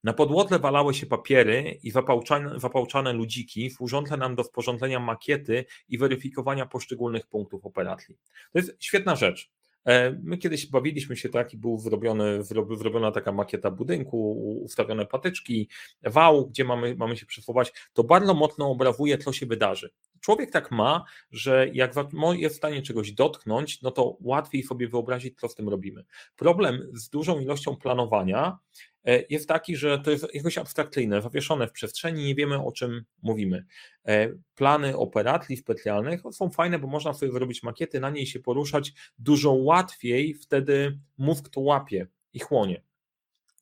Na 0.04 0.14
podłodze 0.14 0.60
walały 0.60 0.94
się 0.94 1.06
papiery 1.06 1.80
i 1.84 1.92
zapałczane, 1.92 2.60
zapałczane 2.60 3.14
ludziki 3.14 3.70
służące 3.70 4.18
nam 4.18 4.36
do 4.36 4.44
sporządzenia 4.44 5.00
makiety 5.00 5.66
i 5.90 5.98
weryfikowania 5.98 6.66
poszczególnych 6.66 7.28
punktów 7.28 7.66
operacji. 7.66 8.18
To 8.54 8.60
jest 8.60 8.76
świetna 8.80 9.16
rzecz. 9.16 9.52
E, 9.86 10.12
my 10.24 10.38
kiedyś 10.38 10.68
bawiliśmy 10.68 11.18
się 11.18 11.30
tak 11.30 11.54
i 11.54 11.58
był 11.58 11.80
zrobiony, 11.80 12.44
zrobiona 12.78 13.12
taka 13.12 13.32
makieta 13.32 13.72
budynku, 13.72 14.32
ustawione 14.64 15.06
patyczki, 15.06 15.70
wał, 16.04 16.48
gdzie 16.48 16.64
mamy, 16.64 16.96
mamy 16.96 17.18
się 17.18 17.26
przesuwać. 17.26 17.74
To 17.94 18.04
bardzo 18.04 18.34
mocno 18.34 18.70
obrazuje, 18.70 19.18
co 19.18 19.34
się 19.34 19.46
wydarzy. 19.46 19.90
Człowiek 20.26 20.52
tak 20.52 20.72
ma, 20.72 21.06
że 21.32 21.68
jak 21.74 21.94
jest 22.34 22.56
w 22.56 22.58
stanie 22.58 22.82
czegoś 22.82 23.12
dotknąć, 23.12 23.82
no 23.82 23.92
to 23.92 24.18
łatwiej 24.22 24.64
sobie 24.64 24.88
wyobrazić, 24.88 25.40
co 25.40 25.50
z 25.50 25.56
tym 25.56 25.70
robimy. 25.70 26.06
Problem 26.36 26.90
z 26.94 27.10
dużą 27.10 27.40
ilością 27.40 27.76
planowania 27.76 28.58
e, 29.04 29.24
jest 29.30 29.48
taki, 29.48 29.76
że 29.76 30.00
to 30.00 30.12
jest 30.12 30.28
jakoś 30.34 30.58
abstrakcyjne, 30.58 31.22
zawieszone 31.22 31.68
w 31.68 31.72
przestrzeni, 31.72 32.26
nie 32.26 32.36
wiemy 32.36 32.64
o 32.64 32.72
czym 32.72 33.04
mówimy. 33.22 33.66
E, 34.08 34.30
plany 34.56 34.98
operacji 34.98 35.58
specjalnych 35.58 36.22
są 36.32 36.50
fajne, 36.50 36.80
bo 36.80 36.88
można 36.88 37.14
sobie 37.14 37.32
zrobić 37.32 37.64
makiety, 37.64 38.00
na 38.00 38.10
niej 38.10 38.28
się 38.28 38.40
poruszać 38.40 38.94
dużo 39.18 39.52
łatwiej, 39.52 40.34
wtedy 40.34 41.00
mózg 41.18 41.50
to 41.50 41.62
łapie 41.62 42.08
i 42.34 42.40
chłonie. 42.40 42.82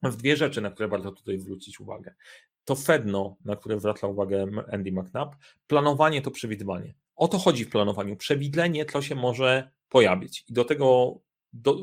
Dwie 0.03 0.37
rzeczy, 0.37 0.61
na 0.61 0.71
które 0.71 0.87
warto 0.87 1.11
tutaj 1.11 1.39
zwrócić 1.39 1.79
uwagę 1.79 2.13
to 2.65 2.75
sedno, 2.75 3.37
na 3.45 3.55
które 3.55 3.79
zwraca 3.79 4.07
uwagę 4.07 4.47
Andy 4.71 4.91
McNabb, 4.91 5.35
planowanie 5.67 6.21
to 6.21 6.31
przewidywanie. 6.31 6.93
O 7.15 7.27
to 7.27 7.37
chodzi 7.37 7.65
w 7.65 7.69
planowaniu. 7.69 8.15
Przewidzenie, 8.15 8.85
co 8.85 9.01
się 9.01 9.15
może 9.15 9.71
pojawić. 9.89 10.45
I 10.49 10.53
do 10.53 10.65
tego, 10.65 11.19
do, 11.53 11.77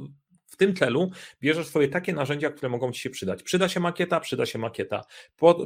w 0.46 0.56
tym 0.56 0.76
celu 0.76 1.10
bierzesz 1.40 1.66
swoje 1.66 1.88
takie 1.88 2.12
narzędzia, 2.12 2.50
które 2.50 2.68
mogą 2.68 2.92
ci 2.92 3.00
się 3.00 3.10
przydać. 3.10 3.42
Przyda 3.42 3.68
się 3.68 3.80
makieta, 3.80 4.20
przyda 4.20 4.46
się 4.46 4.58
makieta. 4.58 5.04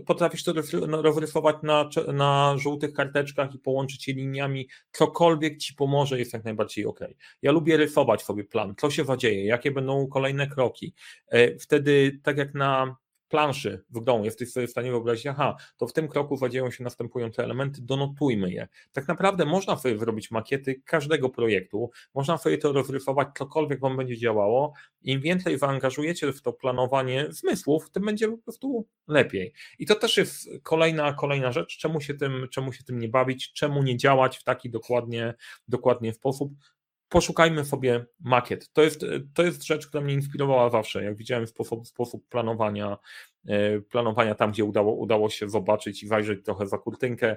Potrafisz 0.07 0.45
to 0.45 0.53
no, 0.89 1.03
rozrysować 1.03 1.57
na, 1.63 1.89
na 2.13 2.55
żółtych 2.59 2.93
karteczkach 2.93 3.55
i 3.55 3.59
połączyć 3.59 4.09
je 4.09 4.15
liniami. 4.15 4.69
Cokolwiek 4.93 5.59
ci 5.59 5.75
pomoże, 5.75 6.19
jest 6.19 6.33
jak 6.33 6.45
najbardziej 6.45 6.87
ok. 6.87 7.01
Ja 7.43 7.53
lubię 7.53 7.77
rysować 7.77 8.23
sobie 8.23 8.45
plan, 8.45 8.75
co 8.79 8.91
się 8.91 9.05
zadzieje, 9.05 9.45
jakie 9.45 9.71
będą 9.71 10.07
kolejne 10.07 10.47
kroki. 10.47 10.95
E, 11.29 11.59
wtedy, 11.59 12.21
tak 12.23 12.39
jak 12.39 12.55
na 12.55 12.97
planszy 13.29 13.85
w 13.91 14.01
grą, 14.01 14.23
jesteś 14.23 14.53
sobie 14.53 14.67
w 14.67 14.71
stanie 14.71 14.91
wyobrazić, 14.91 15.27
aha, 15.27 15.57
to 15.77 15.87
w 15.87 15.93
tym 15.93 16.09
kroku 16.09 16.37
zadzieją 16.37 16.71
się 16.71 16.85
następujące 16.85 17.45
elementy, 17.45 17.83
donotujmy 17.83 18.53
je. 18.53 18.69
Tak 18.93 19.09
naprawdę 19.09 19.45
można 19.45 19.77
sobie 19.77 19.97
wyrobić 19.97 20.31
makiety 20.31 20.83
każdego 20.85 21.29
projektu, 21.29 21.91
można 22.15 22.39
sobie 22.39 22.59
to 22.59 22.73
rozrysować, 22.73 23.29
cokolwiek 23.39 23.81
Wam 23.81 23.97
będzie 23.97 24.17
działało. 24.17 24.73
Im 25.03 25.21
więcej 25.21 25.59
zaangażujecie 25.59 26.33
w 26.33 26.43
to 26.43 26.53
planowanie 26.53 27.27
zmysłów, 27.31 27.91
tym 27.91 28.05
będzie 28.05 28.29
po 28.29 28.39
prostu 28.39 28.87
lepiej. 29.09 29.53
I 29.79 29.87
to 29.87 29.95
też 29.95 30.17
jest 30.17 30.49
kolejna, 30.63 31.13
kolejna 31.13 31.53
rzecz, 31.53 31.79
czemu 31.79 32.01
się, 32.01 32.15
tym, 32.15 32.49
czemu 32.51 32.73
się 32.73 32.85
tym 32.85 32.99
nie 32.99 33.09
bawić, 33.09 33.53
czemu 33.53 33.83
nie 33.83 33.97
działać 33.97 34.39
w 34.39 34.45
taki 34.45 34.71
dokładnie, 34.71 35.35
dokładnie 35.69 36.13
sposób, 36.13 36.53
poszukajmy 37.15 37.65
sobie 37.65 38.07
makiet. 38.21 38.73
To 38.73 38.83
jest, 38.83 39.05
to 39.35 39.43
jest 39.43 39.63
rzecz, 39.63 39.87
która 39.87 40.05
mnie 40.05 40.15
inspirowała 40.15 40.71
zawsze. 40.71 41.05
Jak 41.05 41.17
widziałem 41.17 41.47
sposób, 41.47 41.87
sposób 41.87 42.29
planowania, 42.29 42.99
e, 43.47 43.81
planowania 43.81 44.35
tam, 44.35 44.53
gdzie 44.53 44.65
udało, 44.65 44.95
udało 44.95 45.31
się 45.31 45.49
zobaczyć 45.49 46.03
i 46.03 46.09
wajrzeć 46.09 46.45
trochę 46.45 46.67
za 46.67 46.79
kurtynkę, 46.79 47.37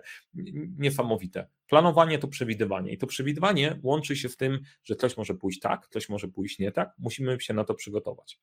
niesamowite. 0.78 1.48
Planowanie 1.68 2.20
to 2.20 2.28
przewidywanie 2.28 2.92
i 2.92 2.98
to 2.98 3.08
przewidywanie 3.08 3.80
łączy 3.84 4.16
się 4.16 4.30
z 4.30 4.38
tym, 4.38 4.60
że 4.84 4.96
coś 4.96 5.18
może 5.18 5.34
pójść 5.34 5.60
tak, 5.60 5.88
coś 5.88 6.10
może 6.10 6.28
pójść 6.28 6.60
nie 6.60 6.72
tak, 6.72 6.92
musimy 6.98 7.42
się 7.42 7.54
na 7.54 7.64
to 7.64 7.74
przygotować. 7.74 8.40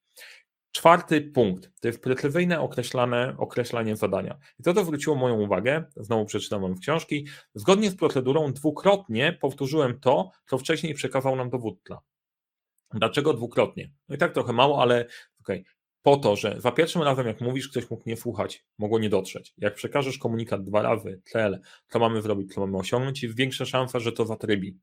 Czwarty 0.74 1.20
punkt 1.20 1.70
to 1.80 1.88
jest 1.88 2.02
precyzyjne 2.02 2.60
określane, 2.60 3.34
określanie 3.38 3.96
zadania. 3.96 4.38
I 4.60 4.62
to, 4.62 4.74
to 4.74 4.84
zwróciło 4.84 5.16
moją 5.16 5.40
uwagę, 5.40 5.84
znowu 5.96 6.24
przeczytam 6.24 6.62
wam 6.62 6.78
książki. 6.78 7.26
Zgodnie 7.54 7.90
z 7.90 7.96
procedurą 7.96 8.52
dwukrotnie 8.52 9.32
powtórzyłem 9.40 10.00
to, 10.00 10.30
co 10.46 10.58
wcześniej 10.58 10.94
przekazał 10.94 11.36
nam 11.36 11.50
dowódca. 11.50 11.98
Dlaczego 12.94 13.34
dwukrotnie? 13.34 13.90
No 14.08 14.14
i 14.14 14.18
tak 14.18 14.34
trochę 14.34 14.52
mało, 14.52 14.82
ale 14.82 15.06
okej. 15.40 15.60
Okay. 15.60 15.64
Po 16.02 16.16
to, 16.16 16.36
że 16.36 16.60
za 16.60 16.72
pierwszym 16.72 17.02
razem, 17.02 17.26
jak 17.26 17.40
mówisz, 17.40 17.68
ktoś 17.68 17.90
mógł 17.90 18.02
nie 18.06 18.16
słuchać, 18.16 18.64
mogło 18.78 18.98
nie 18.98 19.08
dotrzeć. 19.08 19.54
Jak 19.58 19.74
przekażesz 19.74 20.18
komunikat 20.18 20.64
dwa 20.64 20.82
razy, 20.82 21.20
cel, 21.24 21.60
co 21.88 21.98
mamy 21.98 22.22
zrobić, 22.22 22.54
co 22.54 22.60
mamy 22.60 22.78
osiągnąć, 22.78 23.22
jest 23.22 23.36
większa 23.36 23.64
szansa, 23.64 23.98
że 24.00 24.12
to 24.12 24.26
zatrybi. 24.26 24.78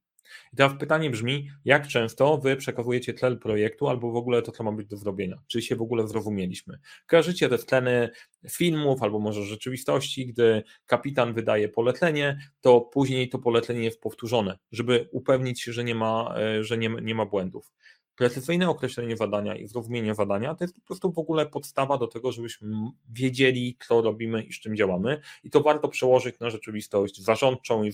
I 0.53 0.55
teraz 0.55 0.73
pytanie 0.79 1.09
brzmi, 1.09 1.49
jak 1.65 1.87
często 1.87 2.37
wy 2.37 2.55
przekazujecie 2.55 3.13
cel 3.13 3.39
projektu 3.39 3.87
albo 3.87 4.11
w 4.11 4.15
ogóle 4.15 4.41
to, 4.41 4.51
co 4.51 4.63
ma 4.63 4.71
być 4.71 4.87
do 4.87 4.97
zrobienia? 4.97 5.41
Czy 5.47 5.61
się 5.61 5.75
w 5.75 5.81
ogóle 5.81 6.07
zrozumieliśmy? 6.07 6.79
Kojarzycie 7.07 7.49
te 7.49 7.57
tleny 7.57 8.09
filmów 8.49 9.03
albo 9.03 9.19
może 9.19 9.43
rzeczywistości, 9.43 10.27
gdy 10.27 10.63
kapitan 10.85 11.33
wydaje 11.33 11.69
polecenie, 11.69 12.39
to 12.61 12.81
później 12.81 13.29
to 13.29 13.39
polecenie 13.39 13.83
jest 13.83 14.01
powtórzone, 14.01 14.57
żeby 14.71 15.09
upewnić 15.11 15.61
się, 15.61 15.73
że 15.73 15.83
nie 15.83 15.95
ma, 15.95 16.35
e, 16.37 16.63
że 16.63 16.77
nie, 16.77 16.89
nie 16.89 17.15
ma 17.15 17.25
błędów. 17.25 17.71
Precyzyjne 18.15 18.69
określenie 18.69 19.17
zadania 19.17 19.55
i 19.55 19.67
zrozumienie 19.67 20.15
zadania 20.15 20.55
to 20.55 20.63
jest 20.63 20.75
po 20.75 20.81
prostu 20.81 21.11
w 21.11 21.19
ogóle 21.19 21.45
podstawa 21.45 21.97
do 21.97 22.07
tego, 22.07 22.31
żebyśmy 22.31 22.75
wiedzieli, 23.09 23.77
co 23.87 24.01
robimy 24.01 24.43
i 24.43 24.53
z 24.53 24.59
czym 24.59 24.75
działamy. 24.75 25.21
I 25.43 25.49
to 25.49 25.61
warto 25.61 25.87
przełożyć 25.87 26.39
na 26.39 26.49
rzeczywistość 26.49 27.21
zarządczą 27.21 27.83
i 27.83 27.91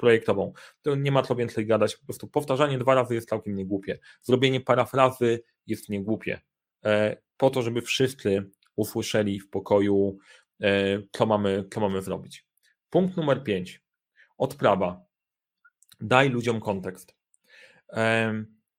projektową. 0.00 0.52
To 0.82 0.94
nie 0.94 1.12
ma 1.12 1.22
co 1.22 1.34
więcej 1.34 1.66
gadać, 1.66 1.96
po 1.96 2.04
prostu 2.04 2.28
powtarzanie 2.28 2.78
dwa 2.78 2.94
razy 2.94 3.14
jest 3.14 3.28
całkiem 3.28 3.54
niegłupie. 3.54 3.98
Zrobienie 4.22 4.60
parafrazy 4.60 5.42
jest 5.66 5.88
niegłupie. 5.88 6.40
E, 6.84 7.16
po 7.36 7.50
to, 7.50 7.62
żeby 7.62 7.82
wszyscy 7.82 8.50
usłyszeli 8.76 9.40
w 9.40 9.50
pokoju, 9.50 10.18
e, 10.62 11.02
co 11.12 11.26
mamy, 11.26 11.64
co 11.72 11.80
mamy 11.80 12.02
zrobić. 12.02 12.46
Punkt 12.90 13.16
numer 13.16 13.44
pięć. 13.44 13.82
Odprawa. 14.38 15.04
Daj 16.00 16.28
ludziom 16.28 16.60
kontekst. 16.60 17.14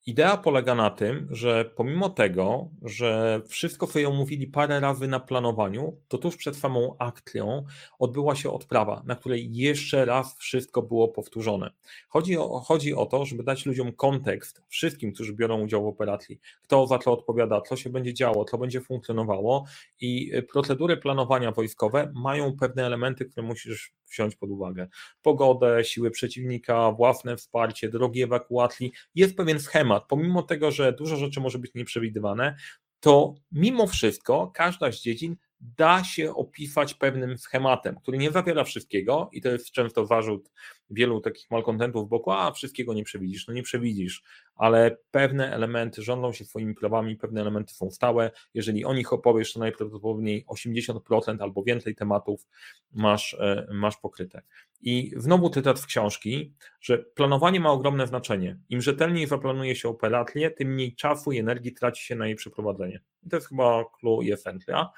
Idea 0.06 0.38
polega 0.38 0.76
na 0.76 0.90
tym, 0.90 1.28
że 1.32 1.66
pomimo 1.66 2.10
tego, 2.10 2.70
że 2.82 3.42
wszystko 3.48 3.88
co 3.88 4.00
ją 4.00 4.14
mówili 4.14 4.48
parę 4.48 4.80
razy 4.80 5.08
na 5.08 5.20
planowaniu, 5.20 5.98
to 6.08 6.18
tuż 6.18 6.38
przed 6.38 6.56
samą 6.58 6.96
akcją 7.00 7.66
odbyła 8.00 8.36
się 8.36 8.52
odprawa, 8.52 9.04
na 9.06 9.16
której 9.16 9.56
jeszcze 9.56 10.06
raz 10.06 10.38
wszystko 10.38 10.82
było 10.82 11.08
powtórzone. 11.08 11.72
Chodzi 12.10 12.38
o, 12.38 12.60
chodzi 12.60 12.94
o 12.94 13.06
to, 13.06 13.26
żeby 13.26 13.44
dać 13.44 13.66
ludziom 13.66 13.92
kontekst, 13.92 14.62
wszystkim, 14.68 15.14
którzy 15.14 15.34
biorą 15.34 15.62
udział 15.62 15.84
w 15.84 15.88
operacji, 15.88 16.40
kto 16.64 16.88
za 16.88 16.98
co 16.98 17.12
odpowiada, 17.12 17.62
co 17.62 17.76
się 17.76 17.90
będzie 17.90 18.14
działo, 18.14 18.46
co 18.46 18.58
będzie 18.58 18.82
funkcjonowało 18.82 19.66
i 20.00 20.32
procedury 20.52 20.98
planowania 20.98 21.52
wojskowe 21.52 22.12
mają 22.16 22.58
pewne 22.58 22.86
elementy, 22.86 23.26
które 23.26 23.48
musisz 23.48 23.94
wziąć 24.12 24.36
pod 24.36 24.50
uwagę. 24.50 24.88
Pogodę, 25.22 25.84
siły 25.84 26.12
przeciwnika, 26.12 26.92
własne 26.92 27.38
wsparcie, 27.38 27.90
drogi 27.90 28.22
ewakuacji. 28.22 28.92
Jest 29.16 29.38
pewien 29.38 29.60
schemat, 29.60 29.91
pomimo 30.00 30.44
tego, 30.44 30.72
że 30.72 30.94
dużo 30.94 31.18
rzeczy 31.18 31.40
może 31.40 31.60
być 31.60 31.74
nieprzewidywane, 31.74 32.56
to 33.00 33.36
mimo 33.52 33.88
wszystko 33.88 34.52
każda 34.56 34.92
z 34.92 35.02
dziedzin 35.02 35.36
da 35.62 36.04
się 36.04 36.36
opisać 36.36 36.94
pewnym 36.94 37.38
schematem, 37.38 37.96
który 37.96 38.18
nie 38.18 38.32
zawiera 38.32 38.64
wszystkiego 38.64 39.30
i 39.34 39.42
to 39.42 39.50
jest 39.50 39.72
często 39.72 40.06
zarzut 40.06 40.52
wielu 40.90 41.22
takich 41.22 41.52
malkontentów 41.52 42.10
boku, 42.10 42.32
a 42.32 42.52
wszystkiego 42.52 42.94
nie 42.94 43.04
przewidzisz. 43.04 43.48
No 43.48 43.54
nie 43.54 43.64
przewidzisz, 43.64 44.24
ale 44.56 44.98
pewne 45.12 45.54
elementy 45.54 46.02
rządzą 46.02 46.34
się 46.34 46.46
swoimi 46.46 46.76
prawami, 46.76 47.16
pewne 47.16 47.42
elementy 47.42 47.74
są 47.74 47.92
stałe. 47.92 48.32
Jeżeli 48.54 48.86
o 48.86 48.94
nich 48.94 49.14
opowiesz, 49.14 49.54
to 49.54 49.60
najprawdopodobniej 49.60 50.46
80% 50.46 51.42
albo 51.42 51.64
więcej 51.64 51.96
tematów 51.96 52.48
masz, 52.92 53.34
e, 53.34 53.68
masz 53.72 53.98
pokryte. 53.98 54.42
I 54.82 55.12
znowu 55.16 55.50
cytat 55.50 55.80
z 55.80 55.86
książki, 55.86 56.54
że 56.82 56.98
planowanie 56.98 57.60
ma 57.60 57.72
ogromne 57.72 58.08
znaczenie. 58.08 58.58
Im 58.70 58.82
rzetelniej 58.82 59.28
zaplanuje 59.28 59.76
się 59.76 59.90
operację, 59.90 60.52
tym 60.52 60.74
mniej 60.74 60.96
czasu 60.96 61.32
i 61.32 61.40
energii 61.40 61.74
traci 61.74 62.06
się 62.06 62.16
na 62.16 62.28
jej 62.28 62.36
przeprowadzenie. 62.36 63.02
I 63.24 63.30
to 63.30 63.38
jest 63.38 63.50
chyba 63.50 63.86
clue 64.00 64.22
i 64.22 64.32
esencja. 64.32 64.90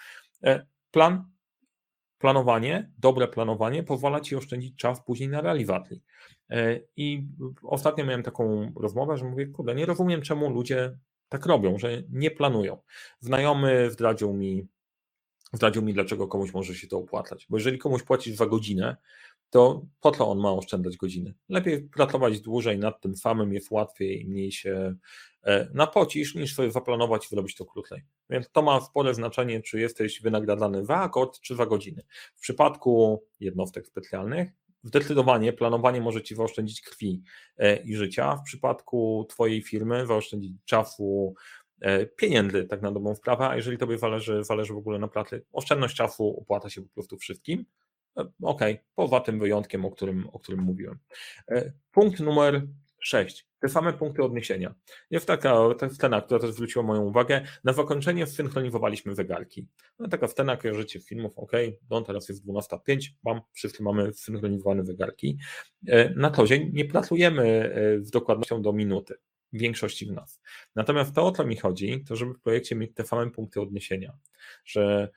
E, 0.44 0.66
plan, 0.92 1.34
planowanie, 2.18 2.92
dobre 2.98 3.28
planowanie 3.28 3.84
pozwala 3.84 4.20
ci 4.20 4.36
oszczędzić 4.36 4.76
czas 4.76 5.06
później 5.06 5.30
na 5.30 5.42
realizację. 5.42 5.98
E, 6.50 6.80
I 6.96 7.28
ostatnio 7.64 8.06
miałem 8.06 8.24
taką 8.24 8.72
rozmowę, 8.76 9.18
że 9.18 9.26
mówię, 9.26 9.48
kurde, 9.48 9.76
nie 9.76 9.86
rozumiem, 9.86 10.22
czemu 10.22 10.50
ludzie 10.50 10.98
tak 11.30 11.46
robią, 11.46 11.78
że 11.78 12.04
nie 12.10 12.32
planują. 12.32 12.78
Znajomy 13.20 13.92
zdradził 13.92 14.34
mi, 14.34 14.68
zdradził 15.54 15.82
mi, 15.82 15.94
dlaczego 15.94 16.28
komuś 16.28 16.54
może 16.54 16.76
się 16.76 16.88
to 16.88 16.98
opłacać. 16.98 17.48
Bo 17.50 17.58
jeżeli 17.58 17.78
komuś 17.78 18.04
płacisz 18.04 18.36
za 18.36 18.46
godzinę, 18.46 18.98
to 19.54 19.86
po 20.02 20.12
co 20.12 20.28
on 20.30 20.40
ma 20.40 20.52
oszczędzać 20.52 20.98
godziny? 20.98 21.34
Lepiej 21.50 21.82
pracować 21.82 22.42
dłużej 22.42 22.80
nad 22.80 23.02
tym 23.02 23.16
samym, 23.16 23.54
jest 23.54 23.72
łatwiej 23.72 24.22
i 24.22 24.26
mniej 24.26 24.52
się 24.52 24.96
e, 25.44 25.68
napocisz, 25.74 26.36
niż 26.36 26.56
sobie 26.56 26.72
zaplanować 26.72 27.26
i 27.26 27.30
zrobić 27.30 27.56
to 27.56 27.66
krócej. 27.66 28.04
Więc 28.30 28.52
to 28.52 28.62
ma 28.62 28.82
spore 28.82 29.14
znaczenie, 29.14 29.62
czy 29.62 29.80
jesteś 29.80 30.22
wynagradzany 30.22 30.86
za 30.86 30.96
akord, 30.96 31.40
czy 31.40 31.56
za 31.56 31.66
godziny. 31.66 32.04
W 32.36 32.40
przypadku 32.40 33.24
jednostek 33.40 33.88
specjalnych 33.88 34.50
zdecydowanie 34.84 35.54
planowanie 35.54 36.02
może 36.02 36.22
Ci 36.22 36.36
zaoszczędzić 36.36 36.82
krwi 36.82 37.24
e, 37.58 37.76
i 37.76 37.96
życia. 37.96 38.36
W 38.36 38.44
przypadku 38.44 39.26
Twojej 39.30 39.62
firmy 39.62 40.06
zaoszczędzić 40.06 40.54
czasu, 40.66 41.34
e, 41.82 42.06
pieniędzy, 42.06 42.64
tak 42.64 42.82
na 42.82 42.92
dobrą 42.92 43.16
sprawę, 43.16 43.50
a 43.50 43.56
jeżeli 43.56 43.78
Tobie 43.78 43.98
zależy, 43.98 44.44
zależy 44.44 44.74
w 44.74 44.78
ogóle 44.78 45.00
na 45.00 45.08
pracy, 45.08 45.46
oszczędność 45.52 45.96
czasu 45.96 46.38
opłaca 46.42 46.70
się 46.70 46.82
po 46.82 46.90
prostu 46.90 47.18
wszystkim. 47.18 47.66
E, 48.18 48.26
okej, 48.42 48.80
poza 48.96 49.20
tym 49.20 49.40
wyjątkiem, 49.40 49.86
o 49.86 49.92
którym, 49.92 50.30
o 50.34 50.40
którym 50.40 50.62
mówiłem. 50.62 51.00
Punkt 51.92 52.20
numer 52.20 52.68
6. 53.04 53.48
Te 53.60 53.70
same 53.70 53.94
punkty 53.94 54.24
odniesienia. 54.24 54.76
Jest 55.10 55.28
taka 55.28 55.56
scena, 55.90 56.22
która 56.22 56.40
też 56.40 56.52
zwróciła 56.52 56.86
moją 56.86 57.02
uwagę. 57.02 57.42
Na 57.64 57.74
zakończenie 57.74 58.28
zsynchronizowaliśmy 58.28 59.16
zegarki. 59.16 59.68
No, 60.00 60.08
taka 60.08 60.28
scena, 60.28 60.58
kojarzycie 60.58 61.00
z 61.00 61.08
filmów, 61.08 61.34
ok, 61.36 61.52
no 61.90 62.02
teraz 62.02 62.30
jest 62.30 62.46
12.05, 62.46 63.10
mam, 63.24 63.42
wszyscy 63.54 63.84
mamy 63.84 64.14
zsynchronizowane 64.14 64.86
zegarki. 64.86 65.38
E, 65.88 66.10
na 66.10 66.30
to 66.30 66.48
dzień 66.48 66.72
nie 66.74 66.86
pracujemy 66.86 67.74
e, 67.76 68.04
z 68.04 68.10
dokładnością 68.10 68.62
do 68.62 68.74
minuty 68.74 69.16
większości 69.54 70.06
w 70.06 70.12
nas. 70.12 70.42
Natomiast 70.76 71.16
to, 71.16 71.26
o 71.26 71.32
co 71.32 71.46
mi 71.46 71.56
chodzi, 71.56 72.04
to 72.08 72.16
żeby 72.16 72.34
w 72.34 72.42
projekcie 72.42 72.76
mieć 72.76 72.94
te 72.94 73.06
same 73.06 73.32
punkty 73.32 73.62
odniesienia, 73.62 74.14
że 74.66 75.10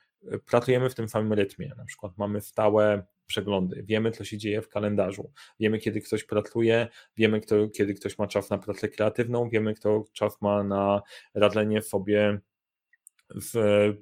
pracujemy 0.47 0.91
w 0.91 0.95
tym 0.95 1.09
samym 1.09 1.33
rytmie. 1.33 1.73
Na 1.77 1.85
przykład 1.85 2.19
mamy 2.19 2.41
stałe 2.41 3.07
przeglądy, 3.27 3.83
wiemy, 3.83 4.11
co 4.11 4.25
się 4.25 4.39
dzieje 4.39 4.63
w 4.63 4.69
kalendarzu, 4.69 5.33
wiemy, 5.61 5.79
kiedy 5.79 6.01
ktoś 6.01 6.25
pracuje, 6.25 6.89
wiemy, 7.17 7.41
kto, 7.41 7.69
kiedy 7.69 7.95
ktoś 7.95 8.19
ma 8.19 8.27
czas 8.27 8.51
na 8.51 8.59
pracę 8.59 8.89
kreatywną, 8.89 9.49
wiemy, 9.49 9.75
kto 9.75 10.05
czas 10.13 10.43
ma 10.43 10.65
na 10.65 11.03
radzenie 11.35 11.83
sobie 11.83 12.41
z 13.35 13.57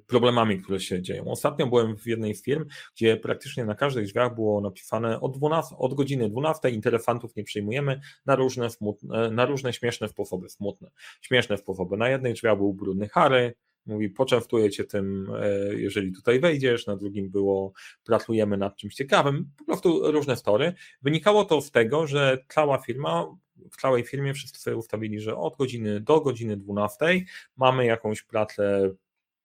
problemami, 0.07 0.61
które 0.61 0.79
się 0.79 1.01
dzieją. 1.01 1.25
Ostatnio 1.25 1.67
byłem 1.67 1.97
w 1.97 2.05
jednej 2.05 2.35
z 2.35 2.43
firm, 2.43 2.65
gdzie 2.95 3.17
praktycznie 3.17 3.65
na 3.65 3.75
każdych 3.75 4.05
drzwiach 4.05 4.35
było 4.35 4.61
napisane 4.61 5.21
od, 5.21 5.37
12, 5.37 5.75
od 5.77 5.93
godziny 5.93 6.29
12 6.29 6.69
interesantów 6.69 7.35
nie 7.35 7.43
przyjmujemy 7.43 8.01
na 8.25 8.35
różne, 8.35 8.69
smutne, 8.69 9.31
na 9.31 9.45
różne 9.45 9.73
śmieszne 9.73 10.07
sposoby, 10.07 10.49
smutne, 10.49 10.91
śmieszne 11.21 11.57
sposoby. 11.57 11.97
Na 11.97 12.09
jednej 12.09 12.33
drzwiach 12.33 12.57
był 12.57 12.73
brudny 12.73 13.09
Harry, 13.09 13.53
Mówi, 13.85 14.09
poczęstuję 14.09 14.69
cię 14.69 14.83
tym, 14.83 15.31
e, 15.41 15.75
jeżeli 15.75 16.11
tutaj 16.11 16.39
wejdziesz. 16.39 16.87
Na 16.87 16.95
drugim 16.95 17.29
było, 17.29 17.73
pracujemy 18.03 18.57
nad 18.57 18.75
czymś 18.75 18.95
ciekawym. 18.95 19.51
Po 19.57 19.65
prostu 19.65 20.11
różne 20.11 20.35
story. 20.35 20.73
Wynikało 21.01 21.45
to 21.45 21.61
z 21.61 21.71
tego, 21.71 22.07
że 22.07 22.37
cała 22.49 22.77
firma, 22.77 23.27
w 23.71 23.81
całej 23.81 24.03
firmie 24.03 24.33
wszyscy 24.33 24.75
ustawili, 24.75 25.19
że 25.19 25.37
od 25.37 25.57
godziny 25.57 25.99
do 26.01 26.21
godziny 26.21 26.57
12 26.57 27.25
mamy 27.57 27.85
jakąś 27.85 28.23
pracę 28.23 28.91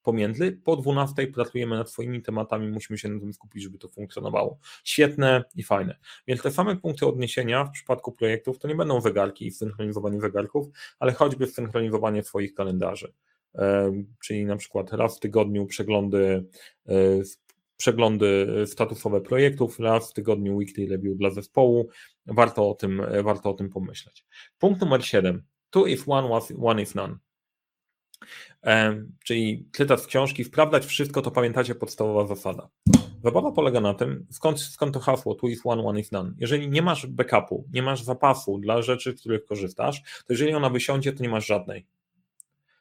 pomiędzy. 0.03 0.53
Po 0.65 0.77
12 0.77 1.27
pracujemy 1.27 1.77
nad 1.77 1.91
swoimi 1.91 2.23
tematami, 2.23 2.69
musimy 2.69 2.99
się 2.99 3.09
na 3.09 3.21
tym 3.21 3.33
skupić, 3.33 3.63
żeby 3.63 3.79
to 3.79 3.89
funkcjonowało. 3.89 4.59
Świetne 4.85 5.45
i 5.57 5.63
fajne. 5.63 5.97
Więc 6.27 6.43
te 6.43 6.51
same 6.51 6.77
punkty 6.77 7.07
odniesienia 7.07 7.65
w 7.65 7.71
przypadku 7.71 8.13
projektów 8.13 8.59
to 8.59 8.69
nie 8.69 8.75
będą 8.75 9.01
zegarki 9.01 9.47
i 9.47 9.51
synchronizowanie 9.51 10.21
zegarków, 10.21 10.67
ale 10.99 11.13
choćby 11.13 11.47
synchronizowanie 11.47 12.23
swoich 12.23 12.55
kalendarzy 12.55 13.13
czyli 14.25 14.45
na 14.45 14.57
przykład 14.57 14.93
raz 14.93 15.17
w 15.17 15.21
tygodniu 15.21 15.67
przeglądy 15.67 16.45
e, 16.89 16.95
przeglądy 17.77 18.47
statusowe 18.67 19.21
projektów, 19.21 19.79
raz 19.79 20.11
w 20.11 20.15
tygodniu 20.15 20.57
weekly 20.57 20.87
review 20.87 21.19
dla 21.19 21.31
zespołu. 21.31 21.89
Warto 22.27 22.71
o 22.71 22.75
tym, 22.75 23.03
warto 23.23 23.51
o 23.51 23.55
tym 23.55 23.71
pomyśleć. 23.71 24.25
Punkt 24.59 24.81
numer 24.81 25.05
7. 25.05 25.43
Two 25.71 25.87
if 25.87 26.05
one, 26.07 26.29
was, 26.29 26.53
one 26.63 26.83
if 26.83 26.93
none. 26.95 27.17
Czyli 29.25 29.69
cytat 29.73 30.03
z 30.03 30.07
książki, 30.07 30.45
wprawdać 30.45 30.87
wszystko, 30.87 31.23
to 31.23 31.31
pamiętacie 31.31 31.75
podstawowa 31.75 32.27
zasada. 32.27 32.69
Zabawa 33.25 33.53
polega 33.53 33.81
na 33.81 33.95
tym, 33.95 34.27
skąd, 34.31 34.61
skąd 34.61 34.95
to 34.95 35.01
hasło 35.01 35.35
two 35.35 35.49
is 35.49 35.61
one, 35.65 35.83
one 35.83 36.01
is 36.01 36.13
none. 36.13 36.33
Jeżeli 36.39 36.69
nie 36.69 36.83
masz 36.83 37.07
backupu, 37.07 37.69
nie 37.73 37.83
masz 37.83 38.03
zapasu 38.03 38.59
dla 38.59 38.83
rzeczy, 38.83 39.13
z 39.13 39.21
których 39.21 39.45
korzystasz, 39.45 40.03
to 40.03 40.33
jeżeli 40.33 40.55
ona 40.55 40.71
wysiądzie, 40.71 41.13
to 41.13 41.23
nie 41.23 41.29
masz 41.29 41.47
żadnej. 41.47 41.87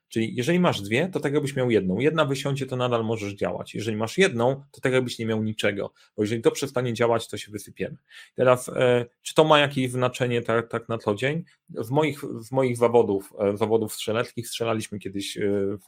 Czyli 0.09 0.35
jeżeli 0.35 0.59
masz 0.59 0.81
dwie, 0.81 1.09
to 1.09 1.19
tak 1.19 1.33
jakbyś 1.33 1.55
miał 1.55 1.71
jedną. 1.71 1.99
Jedna 1.99 2.25
wysiądzie, 2.25 2.65
to 2.65 2.75
nadal 2.75 3.05
możesz 3.05 3.33
działać. 3.33 3.75
Jeżeli 3.75 3.97
masz 3.97 4.17
jedną, 4.17 4.63
to 4.71 4.81
tak 4.81 4.93
jakbyś 4.93 5.19
nie 5.19 5.25
miał 5.25 5.43
niczego, 5.43 5.93
bo 6.17 6.23
jeżeli 6.23 6.41
to 6.41 6.51
przestanie 6.51 6.93
działać, 6.93 7.27
to 7.27 7.37
się 7.37 7.51
wysypiemy. 7.51 7.97
Teraz, 8.35 8.69
e, 8.69 9.05
czy 9.21 9.35
to 9.35 9.43
ma 9.43 9.59
jakieś 9.59 9.91
znaczenie 9.91 10.41
tak, 10.41 10.67
tak 10.67 10.89
na 10.89 10.97
co 10.97 11.15
dzień? 11.15 11.43
W 11.69 11.89
moich, 11.89 12.21
w 12.21 12.51
moich 12.51 12.77
zawodów, 12.77 13.33
e, 13.39 13.57
zawodów 13.57 13.93
strzeleckich 13.93 14.47
strzelaliśmy 14.47 14.99
kiedyś 14.99 15.37
e, 15.37 15.41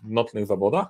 w 0.03 0.09
nocnych 0.09 0.45
zawodach. 0.45 0.87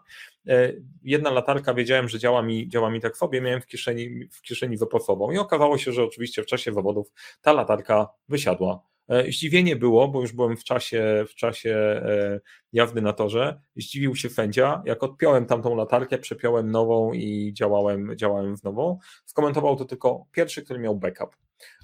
Jedna 1.04 1.32
latarka, 1.32 1.74
wiedziałem, 1.74 2.10
że 2.10 2.20
działa 2.20 2.42
mi, 2.42 2.70
działa 2.70 2.90
mi 2.90 3.02
tak 3.02 3.18
sobie, 3.18 3.42
miałem 3.42 3.62
w 3.62 3.68
kieszeni, 3.68 4.28
w 4.32 4.42
kieszeni 4.42 4.78
zapasową 4.78 5.32
i 5.32 5.38
okazało 5.38 5.78
się, 5.78 5.92
że 5.92 6.04
oczywiście 6.04 6.44
w 6.44 6.46
czasie 6.46 6.74
zawodów 6.74 7.12
ta 7.42 7.54
latarka 7.54 8.08
wysiadła 8.30 8.91
zdziwienie 9.30 9.76
było, 9.76 10.08
bo 10.08 10.22
już 10.22 10.32
byłem 10.32 10.58
w 10.58 10.64
czasie, 10.64 11.26
w 11.30 11.36
czasie 11.36 11.76
e, 11.76 12.40
jazdy 12.74 13.02
na 13.02 13.14
torze. 13.14 13.62
Zdziwił 13.76 14.16
się 14.16 14.30
sędzia, 14.30 14.82
jak 14.86 15.04
odpiąłem 15.04 15.46
tamtą 15.46 15.76
latarkę, 15.76 16.18
przepiąłem 16.18 16.72
nową 16.72 17.14
i 17.14 17.54
działałem, 17.54 18.16
działałem 18.16 18.58
w 18.58 18.64
nową. 18.64 19.00
Skomentował 19.26 19.76
to 19.76 19.86
tylko 19.86 20.26
pierwszy, 20.32 20.62
który 20.62 20.80
miał 20.80 20.96
backup. 20.96 21.36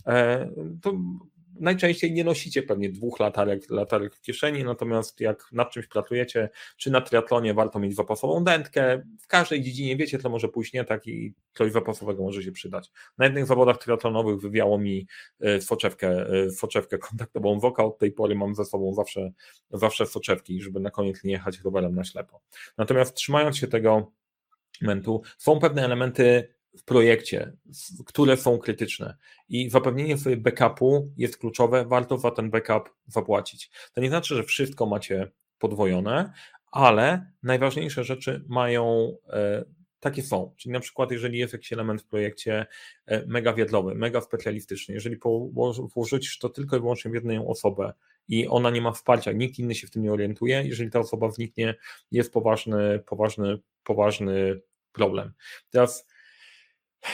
E, 0.07 0.49
to 0.81 0.93
najczęściej 1.59 2.13
nie 2.13 2.23
nosicie 2.23 2.63
pewnie 2.63 2.89
dwóch 2.89 3.19
latarek, 3.19 3.69
latarek 3.69 4.15
w 4.15 4.21
kieszeni, 4.21 4.63
natomiast 4.63 5.19
jak 5.19 5.51
nad 5.51 5.71
czymś 5.71 5.87
pracujecie, 5.87 6.49
czy 6.77 6.91
na 6.91 7.01
triatlonie 7.01 7.53
warto 7.53 7.79
mieć 7.79 7.95
zapasową 7.95 8.43
dętkę, 8.43 9.03
w 9.19 9.27
każdej 9.27 9.61
dziedzinie 9.61 9.97
wiecie, 9.97 10.19
co 10.19 10.29
może 10.29 10.47
pójść 10.47 10.73
nie 10.73 10.83
tak 10.83 11.07
i 11.07 11.33
coś 11.53 11.71
zapasowego 11.71 12.23
może 12.23 12.43
się 12.43 12.51
przydać. 12.51 12.91
Na 13.17 13.25
jednych 13.25 13.45
zawodach 13.45 13.77
triatlonowych 13.77 14.39
wywiało 14.39 14.77
mi 14.77 15.07
e, 15.39 15.61
soczewkę, 15.61 16.29
e, 16.29 16.51
soczewkę 16.51 16.97
kontaktową 16.97 17.59
woka, 17.59 17.85
od 17.85 17.97
tej 17.97 18.11
pory 18.11 18.35
mam 18.35 18.55
ze 18.55 18.65
sobą 18.65 18.93
zawsze, 18.93 19.31
zawsze 19.71 20.05
soczewki, 20.05 20.61
żeby 20.61 20.79
na 20.79 20.91
koniec 20.91 21.23
nie 21.23 21.31
jechać 21.31 21.59
rowerem 21.59 21.95
na 21.95 22.03
ślepo. 22.03 22.41
Natomiast 22.77 23.15
trzymając 23.15 23.57
się 23.57 23.67
tego 23.67 24.11
momentu, 24.81 25.21
są 25.37 25.59
pewne 25.59 25.85
elementy 25.85 26.56
w 26.77 26.83
projekcie, 26.83 27.53
które 28.05 28.37
są 28.37 28.57
krytyczne. 28.57 29.17
I 29.49 29.69
zapewnienie 29.69 30.17
sobie 30.17 30.37
backupu 30.37 31.11
jest 31.17 31.37
kluczowe, 31.37 31.85
warto 31.85 32.17
za 32.17 32.31
ten 32.31 32.49
backup 32.49 32.89
zapłacić. 33.07 33.71
To 33.93 34.01
nie 34.01 34.09
znaczy, 34.09 34.35
że 34.35 34.43
wszystko 34.43 34.85
macie 34.85 35.31
podwojone, 35.59 36.33
ale 36.71 37.31
najważniejsze 37.43 38.03
rzeczy 38.03 38.43
mają 38.47 39.13
e, 39.29 39.65
takie 39.99 40.23
są. 40.23 40.53
Czyli 40.57 40.73
na 40.73 40.79
przykład, 40.79 41.11
jeżeli 41.11 41.39
jest 41.39 41.53
jakiś 41.53 41.73
element 41.73 42.01
w 42.01 42.07
projekcie 42.07 42.65
e, 43.05 43.25
mega 43.25 43.53
wiedlowy, 43.53 43.95
mega 43.95 44.21
specjalistyczny, 44.21 44.93
jeżeli 44.93 45.17
włożysz 45.95 46.39
to 46.39 46.49
tylko 46.49 46.77
i 46.77 46.79
wyłącznie 46.79 47.11
w 47.11 47.13
jedną 47.13 47.47
osobę 47.47 47.93
i 48.27 48.47
ona 48.47 48.69
nie 48.69 48.81
ma 48.81 48.91
wsparcia, 48.91 49.31
nikt 49.31 49.59
inny 49.59 49.75
się 49.75 49.87
w 49.87 49.91
tym 49.91 50.03
nie 50.03 50.13
orientuje, 50.13 50.63
jeżeli 50.67 50.91
ta 50.91 50.99
osoba 50.99 51.31
zniknie, 51.31 51.75
jest 52.11 52.33
poważny, 52.33 53.03
poważny, 53.05 53.59
poważny 53.83 54.61
problem. 54.91 55.33
Teraz 55.69 56.07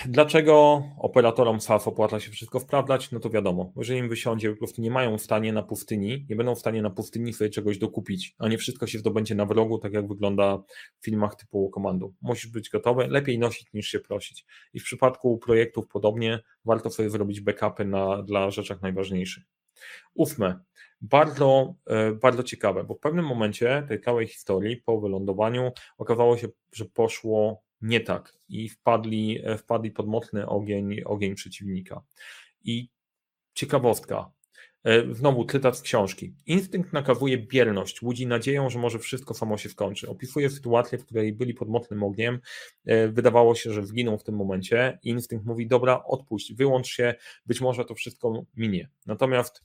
Dlaczego 0.05 0.83
operatorom 0.97 1.61
SaaS 1.61 1.87
opłaca 1.87 2.19
się 2.19 2.31
wszystko 2.31 2.59
wprawdzać? 2.59 3.11
No 3.11 3.19
to 3.19 3.29
wiadomo, 3.29 3.71
jeżeli 3.77 3.99
im 3.99 4.09
wysiądzie, 4.09 4.51
po 4.51 4.57
prostu 4.57 4.81
nie 4.81 4.91
mają 4.91 5.17
w 5.17 5.21
stanie 5.21 5.53
na 5.53 5.63
pustyni, 5.63 6.25
nie 6.29 6.35
będą 6.35 6.55
w 6.55 6.59
stanie 6.59 6.81
na 6.81 6.89
pustyni 6.89 7.33
sobie 7.33 7.49
czegoś 7.49 7.77
dokupić, 7.77 8.35
a 8.37 8.47
nie 8.47 8.57
wszystko 8.57 8.87
się 8.87 8.99
zdobędzie 8.99 9.35
na 9.35 9.45
wrogu, 9.45 9.77
tak 9.77 9.93
jak 9.93 10.07
wygląda 10.07 10.57
w 10.99 11.05
filmach 11.05 11.35
typu 11.35 11.69
komandu. 11.69 12.13
Musisz 12.21 12.51
być 12.51 12.69
gotowy, 12.69 13.07
lepiej 13.07 13.39
nosić 13.39 13.73
niż 13.73 13.87
się 13.87 13.99
prosić. 13.99 14.45
I 14.73 14.79
w 14.79 14.83
przypadku 14.83 15.37
projektów 15.37 15.87
podobnie, 15.87 16.39
warto 16.65 16.89
sobie 16.89 17.09
zrobić 17.09 17.41
backupy 17.41 17.85
na, 17.85 18.23
dla 18.23 18.51
rzeczach 18.51 18.81
najważniejszych. 18.81 19.43
Ósme, 20.13 20.59
bardzo, 21.01 21.75
e, 21.87 22.11
bardzo 22.11 22.43
ciekawe, 22.43 22.83
bo 22.83 22.95
w 22.95 22.99
pewnym 22.99 23.25
momencie 23.25 23.85
tej 23.87 24.01
całej 24.01 24.27
historii 24.27 24.77
po 24.77 25.01
wylądowaniu 25.01 25.71
okazało 25.97 26.37
się, 26.37 26.47
że 26.73 26.85
poszło 26.85 27.63
nie 27.83 27.99
tak 27.99 28.33
i 28.49 28.69
wpadli, 28.69 29.39
e, 29.43 29.57
wpadli 29.57 29.91
pod 29.91 30.07
mocny 30.07 30.47
ogień, 30.47 31.01
ogień 31.05 31.35
przeciwnika. 31.35 32.03
I 32.63 32.89
ciekawostka, 33.53 34.31
e, 34.83 35.13
Znowu 35.13 35.45
cytat 35.45 35.77
z 35.77 35.81
książki. 35.81 36.35
Instynkt 36.45 36.93
nakazuje 36.93 37.37
bierność, 37.37 38.01
łudzi 38.01 38.27
nadzieją, 38.27 38.69
że 38.69 38.79
może 38.79 38.99
wszystko 38.99 39.33
samo 39.33 39.57
się 39.57 39.69
skończy. 39.69 40.09
Opisuje 40.09 40.49
sytuację, 40.49 40.97
w 40.97 41.05
której 41.05 41.33
byli 41.33 41.53
pod 41.53 41.69
mocnym 41.69 42.03
ogniem. 42.03 42.39
E, 42.85 43.07
wydawało 43.07 43.55
się, 43.55 43.73
że 43.73 43.85
zginą 43.85 44.17
w 44.17 44.23
tym 44.23 44.35
momencie. 44.35 44.99
Instynkt 45.03 45.45
mówi: 45.45 45.67
Dobra, 45.67 46.03
odpuść, 46.03 46.53
wyłącz 46.53 46.87
się, 46.87 47.15
być 47.45 47.61
może 47.61 47.85
to 47.85 47.95
wszystko 47.95 48.45
minie. 48.55 48.89
Natomiast 49.05 49.63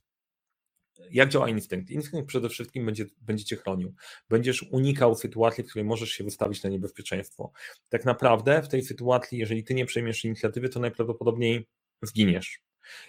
jak 1.10 1.28
działa 1.28 1.48
instynkt? 1.48 1.90
Instynkt 1.90 2.28
przede 2.28 2.48
wszystkim 2.48 2.86
będzie, 2.86 3.04
będzie 3.20 3.44
cię 3.44 3.56
chronił. 3.56 3.94
Będziesz 4.28 4.62
unikał 4.62 5.14
sytuacji, 5.14 5.64
w 5.64 5.66
której 5.66 5.84
możesz 5.84 6.10
się 6.10 6.24
wystawić 6.24 6.62
na 6.62 6.70
niebezpieczeństwo. 6.70 7.52
Tak 7.88 8.04
naprawdę 8.04 8.62
w 8.62 8.68
tej 8.68 8.82
sytuacji, 8.82 9.38
jeżeli 9.38 9.64
ty 9.64 9.74
nie 9.74 9.86
przejmiesz 9.86 10.24
inicjatywy, 10.24 10.68
to 10.68 10.80
najprawdopodobniej 10.80 11.66
zginiesz. 12.02 12.62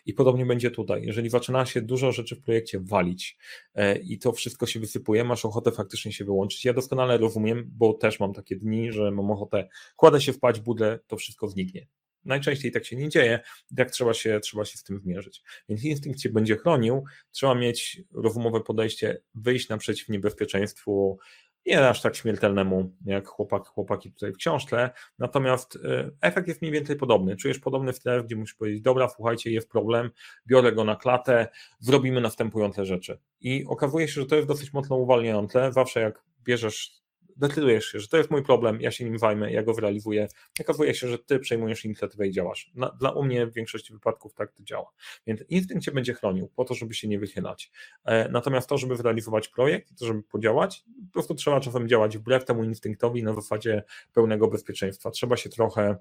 I 0.05 0.13
podobnie 0.13 0.45
będzie 0.45 0.71
tutaj. 0.71 1.03
Jeżeli 1.03 1.29
zaczyna 1.29 1.65
się 1.65 1.81
dużo 1.81 2.11
rzeczy 2.11 2.35
w 2.35 2.41
projekcie 2.41 2.79
walić 2.79 3.37
e, 3.75 3.97
i 3.97 4.19
to 4.19 4.31
wszystko 4.31 4.65
się 4.65 4.79
wysypuje, 4.79 5.23
masz 5.23 5.45
ochotę 5.45 5.71
faktycznie 5.71 6.11
się 6.11 6.25
wyłączyć. 6.25 6.65
Ja 6.65 6.73
doskonale 6.73 7.17
rozumiem, 7.17 7.69
bo 7.71 7.93
też 7.93 8.19
mam 8.19 8.33
takie 8.33 8.55
dni, 8.55 8.91
że 8.91 9.11
mam 9.11 9.31
ochotę, 9.31 9.69
kładę 9.95 10.21
się 10.21 10.33
wpaść, 10.33 10.59
budę, 10.59 10.99
to 11.07 11.17
wszystko 11.17 11.47
zniknie. 11.47 11.87
Najczęściej 12.29 12.71
tak 12.71 12.85
się 12.85 12.95
nie 12.95 13.09
dzieje, 13.09 13.39
tak 13.77 13.91
trzeba 13.91 14.13
się, 14.13 14.39
trzeba 14.39 14.65
się 14.65 14.77
z 14.77 14.83
tym 14.83 14.99
zmierzyć. 14.99 15.43
Więc 15.69 15.83
instynkt 15.83 16.19
cię 16.19 16.29
będzie 16.29 16.57
chronił, 16.57 17.03
trzeba 17.31 17.55
mieć 17.55 18.01
rozumowe 18.13 18.61
podejście, 18.61 19.21
wyjść 19.35 19.69
naprzeciw 19.69 20.09
niebezpieczeństwu, 20.09 21.19
nie 21.65 21.89
aż 21.89 22.01
tak 22.01 22.15
śmiertelnemu 22.15 22.95
jak 23.05 23.27
chłopak, 23.27 23.67
chłopaki 23.67 24.11
tutaj 24.11 24.31
w 24.33 24.37
książce, 24.37 24.89
natomiast 25.19 25.75
y, 25.75 25.79
efekt 26.21 26.47
jest 26.47 26.61
mniej 26.61 26.73
więcej 26.73 26.95
podobny. 26.95 27.35
Czujesz 27.35 27.59
podobny 27.59 27.93
stres, 27.93 28.25
gdzie 28.25 28.35
musisz 28.35 28.55
powiedzieć, 28.55 28.81
dobra, 28.81 29.09
słuchajcie, 29.09 29.51
jest 29.51 29.69
problem, 29.69 30.11
biorę 30.47 30.71
go 30.71 30.83
na 30.83 30.95
klatę, 30.95 31.47
zrobimy 31.79 32.21
następujące 32.21 32.85
rzeczy. 32.85 33.19
I 33.41 33.65
okazuje 33.67 34.07
się, 34.07 34.21
że 34.21 34.27
to 34.27 34.35
jest 34.35 34.47
dosyć 34.47 34.73
mocno 34.73 34.95
uwalniające. 34.95 35.71
Zawsze 35.71 35.99
jak 35.99 36.23
bierzesz 36.43 36.99
decydujesz 37.39 37.85
się, 37.85 37.99
że 37.99 38.07
to 38.07 38.17
jest 38.17 38.31
mój 38.31 38.43
problem, 38.43 38.81
ja 38.81 38.91
się 38.91 39.05
nim 39.05 39.19
zajmę, 39.19 39.51
ja 39.51 39.63
go 39.63 39.73
zrealizuję. 39.73 40.27
Okazuje 40.61 40.93
się, 40.93 41.07
że 41.07 41.19
ty 41.19 41.39
przejmujesz 41.39 41.85
inicjatywę 41.85 42.27
i 42.27 42.31
działasz. 42.31 42.71
Na, 42.75 42.89
dla 42.89 43.11
u 43.11 43.23
mnie 43.23 43.45
w 43.45 43.53
większości 43.53 43.93
wypadków 43.93 44.33
tak 44.33 44.51
to 44.51 44.63
działa. 44.63 44.91
Więc 45.27 45.43
instynkt 45.49 45.83
cię 45.83 45.91
będzie 45.91 46.13
chronił 46.13 46.47
po 46.47 46.65
to, 46.65 46.73
żeby 46.73 46.93
się 46.93 47.07
nie 47.07 47.19
wychylać. 47.19 47.71
E, 48.05 48.29
natomiast 48.29 48.69
to, 48.69 48.77
żeby 48.77 48.95
zrealizować 48.95 49.47
projekt, 49.47 49.99
to, 49.99 50.05
żeby 50.05 50.23
podziałać, 50.23 50.83
po 51.07 51.13
prostu 51.13 51.35
trzeba 51.35 51.59
czasem 51.59 51.87
działać 51.87 52.17
wbrew 52.17 52.45
temu 52.45 52.63
instynktowi 52.63 53.23
na 53.23 53.33
zasadzie 53.33 53.83
pełnego 54.13 54.47
bezpieczeństwa. 54.47 55.11
Trzeba 55.11 55.37
się 55.37 55.49
trochę, 55.49 55.95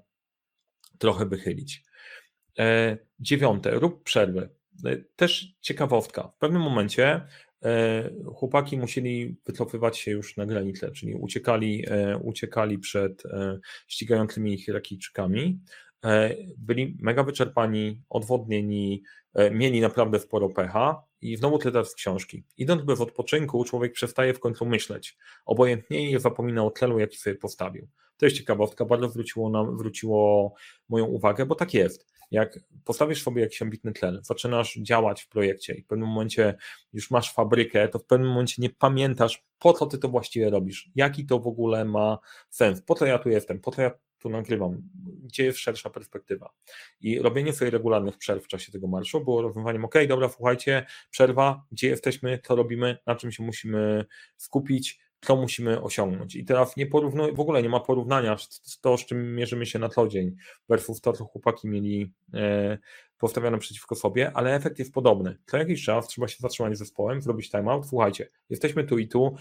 trochę 0.97 1.25
wychylić. 1.25 1.83
E, 2.59 2.97
dziewiąte, 3.19 3.71
rób 3.71 4.03
przerwy. 4.03 4.49
E, 4.85 4.97
też 5.15 5.55
ciekawostka. 5.61 6.27
W 6.27 6.37
pewnym 6.37 6.61
momencie 6.61 7.27
chłopaki 8.35 8.77
musieli 8.77 9.37
wycofywać 9.45 9.97
się 9.97 10.11
już 10.11 10.37
na 10.37 10.45
granicę, 10.45 10.91
czyli 10.91 11.15
uciekali, 11.15 11.85
e, 11.87 12.17
uciekali 12.17 12.79
przed 12.79 13.25
e, 13.25 13.59
ścigającymi 13.87 14.53
ich 14.53 14.67
Irakijczykami. 14.67 15.59
Byli 16.57 16.97
mega 16.99 17.23
wyczerpani, 17.23 18.01
odwodnieni, 18.09 19.03
mieli 19.51 19.81
naprawdę 19.81 20.19
sporo 20.19 20.49
pecha 20.49 21.03
i 21.21 21.35
znowu 21.37 21.57
tyle 21.57 21.85
z 21.85 21.95
książki. 21.95 22.43
Idąc 22.57 22.81
bez 22.81 23.01
odpoczynku, 23.01 23.63
człowiek 23.63 23.93
przestaje 23.93 24.33
w 24.33 24.39
końcu 24.39 24.65
myśleć. 24.65 25.17
Obojętnie 25.45 26.19
zapomina 26.19 26.63
o 26.63 26.71
celu, 26.71 26.99
jaki 26.99 27.17
sobie 27.17 27.35
postawił. 27.35 27.87
To 28.19 28.25
jest 28.25 28.37
ciekawostka, 28.37 28.85
bardzo 28.85 29.09
zwróciło, 29.09 29.49
nam, 29.49 29.75
zwróciło 29.75 30.53
moją 30.89 31.05
uwagę, 31.05 31.45
bo 31.45 31.55
tak 31.55 31.73
jest 31.73 32.09
jak 32.31 32.59
postawisz 32.85 33.23
sobie 33.23 33.41
jakiś 33.41 33.61
ambitny 33.61 33.93
cel, 33.93 34.19
zaczynasz 34.23 34.75
działać 34.75 35.21
w 35.21 35.29
projekcie 35.29 35.73
i 35.73 35.81
w 35.81 35.87
pewnym 35.87 36.07
momencie 36.07 36.57
już 36.93 37.11
masz 37.11 37.33
fabrykę, 37.33 37.87
to 37.87 37.99
w 37.99 38.05
pewnym 38.05 38.29
momencie 38.29 38.61
nie 38.61 38.69
pamiętasz, 38.69 39.43
po 39.59 39.73
co 39.73 39.85
ty 39.85 39.97
to 39.97 40.09
właściwie 40.09 40.49
robisz, 40.49 40.89
jaki 40.95 41.25
to 41.25 41.39
w 41.39 41.47
ogóle 41.47 41.85
ma 41.85 42.19
sens, 42.49 42.81
po 42.81 42.95
co 42.95 43.05
ja 43.05 43.19
tu 43.19 43.29
jestem, 43.29 43.59
po 43.59 43.71
co 43.71 43.81
ja 43.81 43.91
tu 44.19 44.29
nagrywam, 44.29 44.81
gdzie 45.23 45.45
jest 45.45 45.59
szersza 45.59 45.89
perspektywa. 45.89 46.49
I 47.01 47.19
robienie 47.19 47.53
sobie 47.53 47.71
regularnych 47.71 48.17
przerw 48.17 48.43
w 48.43 48.47
czasie 48.47 48.71
tego 48.71 48.87
marszu 48.87 49.23
było 49.23 49.41
rozwiązaniem, 49.41 49.85
ok, 49.85 49.95
dobra, 50.07 50.29
słuchajcie, 50.29 50.85
przerwa, 51.11 51.65
gdzie 51.71 51.87
jesteśmy, 51.87 52.39
co 52.43 52.55
robimy, 52.55 52.97
na 53.05 53.15
czym 53.15 53.31
się 53.31 53.43
musimy 53.43 54.05
skupić, 54.37 54.99
co 55.21 55.35
musimy 55.35 55.81
osiągnąć. 55.81 56.35
I 56.35 56.45
teraz 56.45 56.77
nie 56.77 56.85
w 57.33 57.39
ogóle 57.39 57.63
nie 57.63 57.69
ma 57.69 57.79
porównania 57.79 58.37
z 58.37 58.79
to, 58.81 58.97
z 58.97 59.05
czym 59.05 59.35
mierzymy 59.35 59.65
się 59.65 59.79
na 59.79 59.89
co 59.89 60.07
dzień, 60.07 60.35
versus 60.69 61.01
to, 61.01 61.13
co 61.13 61.25
chłopaki 61.25 61.67
mieli 61.67 62.13
e, 62.33 62.77
postawione 63.17 63.57
przeciwko 63.57 63.95
sobie, 63.95 64.31
ale 64.33 64.55
efekt 64.55 64.79
jest 64.79 64.93
podobny. 64.93 65.37
Co 65.45 65.57
jakiś 65.57 65.83
czas 65.83 66.07
trzeba 66.07 66.27
się 66.27 66.37
zatrzymać 66.39 66.75
z 66.75 66.79
zespołem, 66.79 67.21
zrobić 67.21 67.51
timeout. 67.51 67.87
Słuchajcie, 67.87 68.29
jesteśmy 68.49 68.83
tu 68.83 68.97
i 68.97 69.07
tu, 69.07 69.35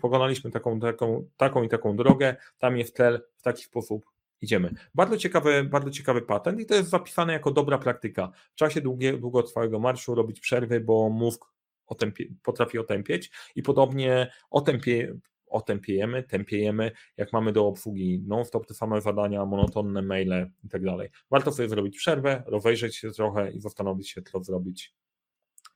pokonaliśmy 0.00 0.50
taką, 0.50 0.80
taką, 0.80 1.28
taką 1.36 1.62
i 1.62 1.68
taką 1.68 1.96
drogę, 1.96 2.36
tam 2.58 2.76
jest 2.76 2.96
cel, 2.96 3.22
w 3.36 3.42
taki 3.42 3.62
sposób 3.62 4.04
idziemy. 4.40 4.70
Bardzo 4.94 5.16
ciekawy, 5.16 5.64
bardzo 5.64 5.90
ciekawy 5.90 6.22
patent 6.22 6.60
i 6.60 6.66
to 6.66 6.74
jest 6.74 6.90
zapisane 6.90 7.32
jako 7.32 7.50
dobra 7.50 7.78
praktyka. 7.78 8.30
W 8.52 8.54
czasie 8.54 8.80
długie, 8.80 9.18
długotrwałego 9.18 9.78
marszu 9.78 10.14
robić 10.14 10.40
przerwy, 10.40 10.80
bo 10.80 11.08
mózg 11.08 11.44
otępie, 11.86 12.24
potrafi 12.42 12.78
otępieć 12.78 13.30
i 13.54 13.62
podobnie 13.62 14.32
otępie, 14.50 15.14
otępiejemy, 15.46 16.22
tępiejemy, 16.22 16.92
jak 17.16 17.32
mamy 17.32 17.52
do 17.52 17.66
obsługi 17.66 18.22
non-stop 18.26 18.66
te 18.66 18.74
same 18.74 19.00
zadania, 19.00 19.44
monotonne 19.44 20.02
maile 20.02 20.50
i 20.64 20.68
tak 20.68 20.84
dalej. 20.84 21.08
Warto 21.30 21.52
sobie 21.52 21.68
zrobić 21.68 21.96
przerwę, 21.96 22.42
rozejrzeć 22.46 22.96
się 22.96 23.10
trochę 23.10 23.52
i 23.52 23.60
zastanowić 23.60 24.10
się, 24.10 24.22
co 24.22 24.44
zrobić, 24.44 24.94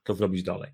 co 0.07 0.13
zrobić 0.13 0.43
dalej. 0.43 0.71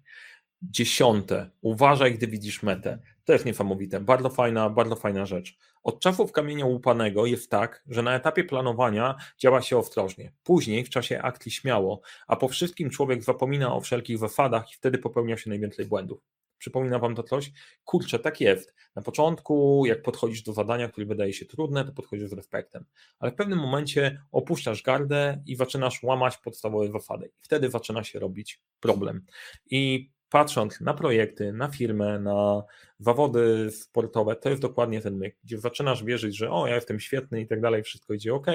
Dziesiąte, 0.71 1.49
uważaj, 1.61 2.13
gdy 2.13 2.27
widzisz 2.27 2.63
metę. 2.63 2.99
Jest 3.27 3.45
niesamowite, 3.45 3.99
bardzo 3.99 4.29
fajna, 4.29 4.69
bardzo 4.69 4.95
fajna 4.95 5.25
rzecz. 5.25 5.57
Od 5.83 5.99
czasów 5.99 6.31
kamienia 6.31 6.65
łupanego 6.65 7.25
jest 7.25 7.51
tak, 7.51 7.83
że 7.87 8.03
na 8.03 8.15
etapie 8.15 8.43
planowania 8.43 9.15
działa 9.37 9.61
się 9.61 9.77
ostrożnie, 9.77 10.31
później 10.43 10.83
w 10.83 10.89
czasie 10.89 11.21
akcji 11.21 11.51
śmiało, 11.51 12.01
a 12.27 12.35
po 12.35 12.47
wszystkim 12.47 12.89
człowiek 12.89 13.23
zapomina 13.23 13.75
o 13.75 13.81
wszelkich 13.81 14.17
zasadach 14.17 14.71
i 14.71 14.75
wtedy 14.75 14.97
popełnia 14.97 15.37
się 15.37 15.49
najwięcej 15.49 15.85
błędów. 15.85 16.21
Przypomina 16.57 16.99
Wam 16.99 17.15
to 17.15 17.23
coś? 17.23 17.51
Kurczę, 17.83 18.19
tak 18.19 18.41
jest. 18.41 18.75
Na 18.95 19.01
początku, 19.01 19.83
jak 19.85 20.01
podchodzisz 20.01 20.43
do 20.43 20.53
zadania, 20.53 20.89
które 20.89 21.05
wydaje 21.05 21.33
się 21.33 21.45
trudne, 21.45 21.85
to 21.85 21.91
podchodzisz 21.91 22.29
z 22.29 22.33
respektem, 22.33 22.85
ale 23.19 23.31
w 23.31 23.35
pewnym 23.35 23.59
momencie 23.59 24.21
opuszczasz 24.31 24.83
gardę 24.83 25.43
i 25.45 25.55
zaczynasz 25.55 26.03
łamać 26.03 26.37
podstawowe 26.37 26.91
zasady. 26.91 27.25
I 27.25 27.41
wtedy 27.41 27.69
zaczyna 27.69 28.03
się 28.03 28.19
robić 28.19 28.61
problem. 28.79 29.25
I 29.69 30.09
patrząc 30.35 30.81
na 30.81 30.93
projekty, 30.93 31.53
na 31.53 31.67
firmę, 31.67 32.19
na 32.19 32.63
zawody 32.99 33.71
sportowe, 33.71 34.35
to 34.35 34.49
jest 34.49 34.61
dokładnie 34.61 35.01
ten 35.01 35.17
myk, 35.17 35.35
gdzie 35.43 35.57
zaczynasz 35.57 36.03
wierzyć, 36.03 36.37
że 36.37 36.51
o, 36.51 36.67
ja 36.67 36.75
jestem 36.75 36.99
świetny 36.99 37.41
i 37.41 37.47
tak 37.47 37.61
dalej, 37.61 37.83
wszystko 37.83 38.13
idzie 38.13 38.33
ok, 38.33 38.47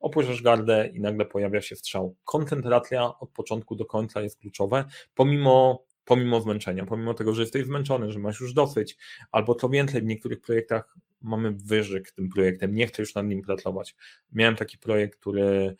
opuszczasz 0.00 0.42
gardę 0.42 0.90
i 0.94 1.00
nagle 1.00 1.24
pojawia 1.24 1.60
się 1.60 1.76
strzał. 1.76 2.16
Koncentracja 2.24 3.18
od 3.18 3.30
początku 3.30 3.76
do 3.76 3.84
końca 3.84 4.22
jest 4.22 4.38
kluczowe, 4.38 4.84
pomimo 5.14 5.84
pomimo 6.04 6.40
zmęczenia, 6.40 6.86
pomimo 6.86 7.14
tego, 7.14 7.34
że 7.34 7.42
jesteś 7.42 7.66
zmęczony, 7.66 8.12
że 8.12 8.18
masz 8.18 8.40
już 8.40 8.52
dosyć, 8.52 8.96
albo 9.30 9.54
co 9.54 9.68
więcej, 9.68 10.02
w 10.02 10.04
niektórych 10.04 10.40
projektach 10.40 10.96
mamy 11.22 11.52
wyżyk 11.52 12.10
tym 12.10 12.28
projektem, 12.28 12.74
nie 12.74 12.86
chcę 12.86 13.02
już 13.02 13.14
nad 13.14 13.26
nim 13.26 13.42
pracować. 13.42 13.96
Miałem 14.32 14.56
taki 14.56 14.78
projekt, 14.78 15.20
który 15.20 15.76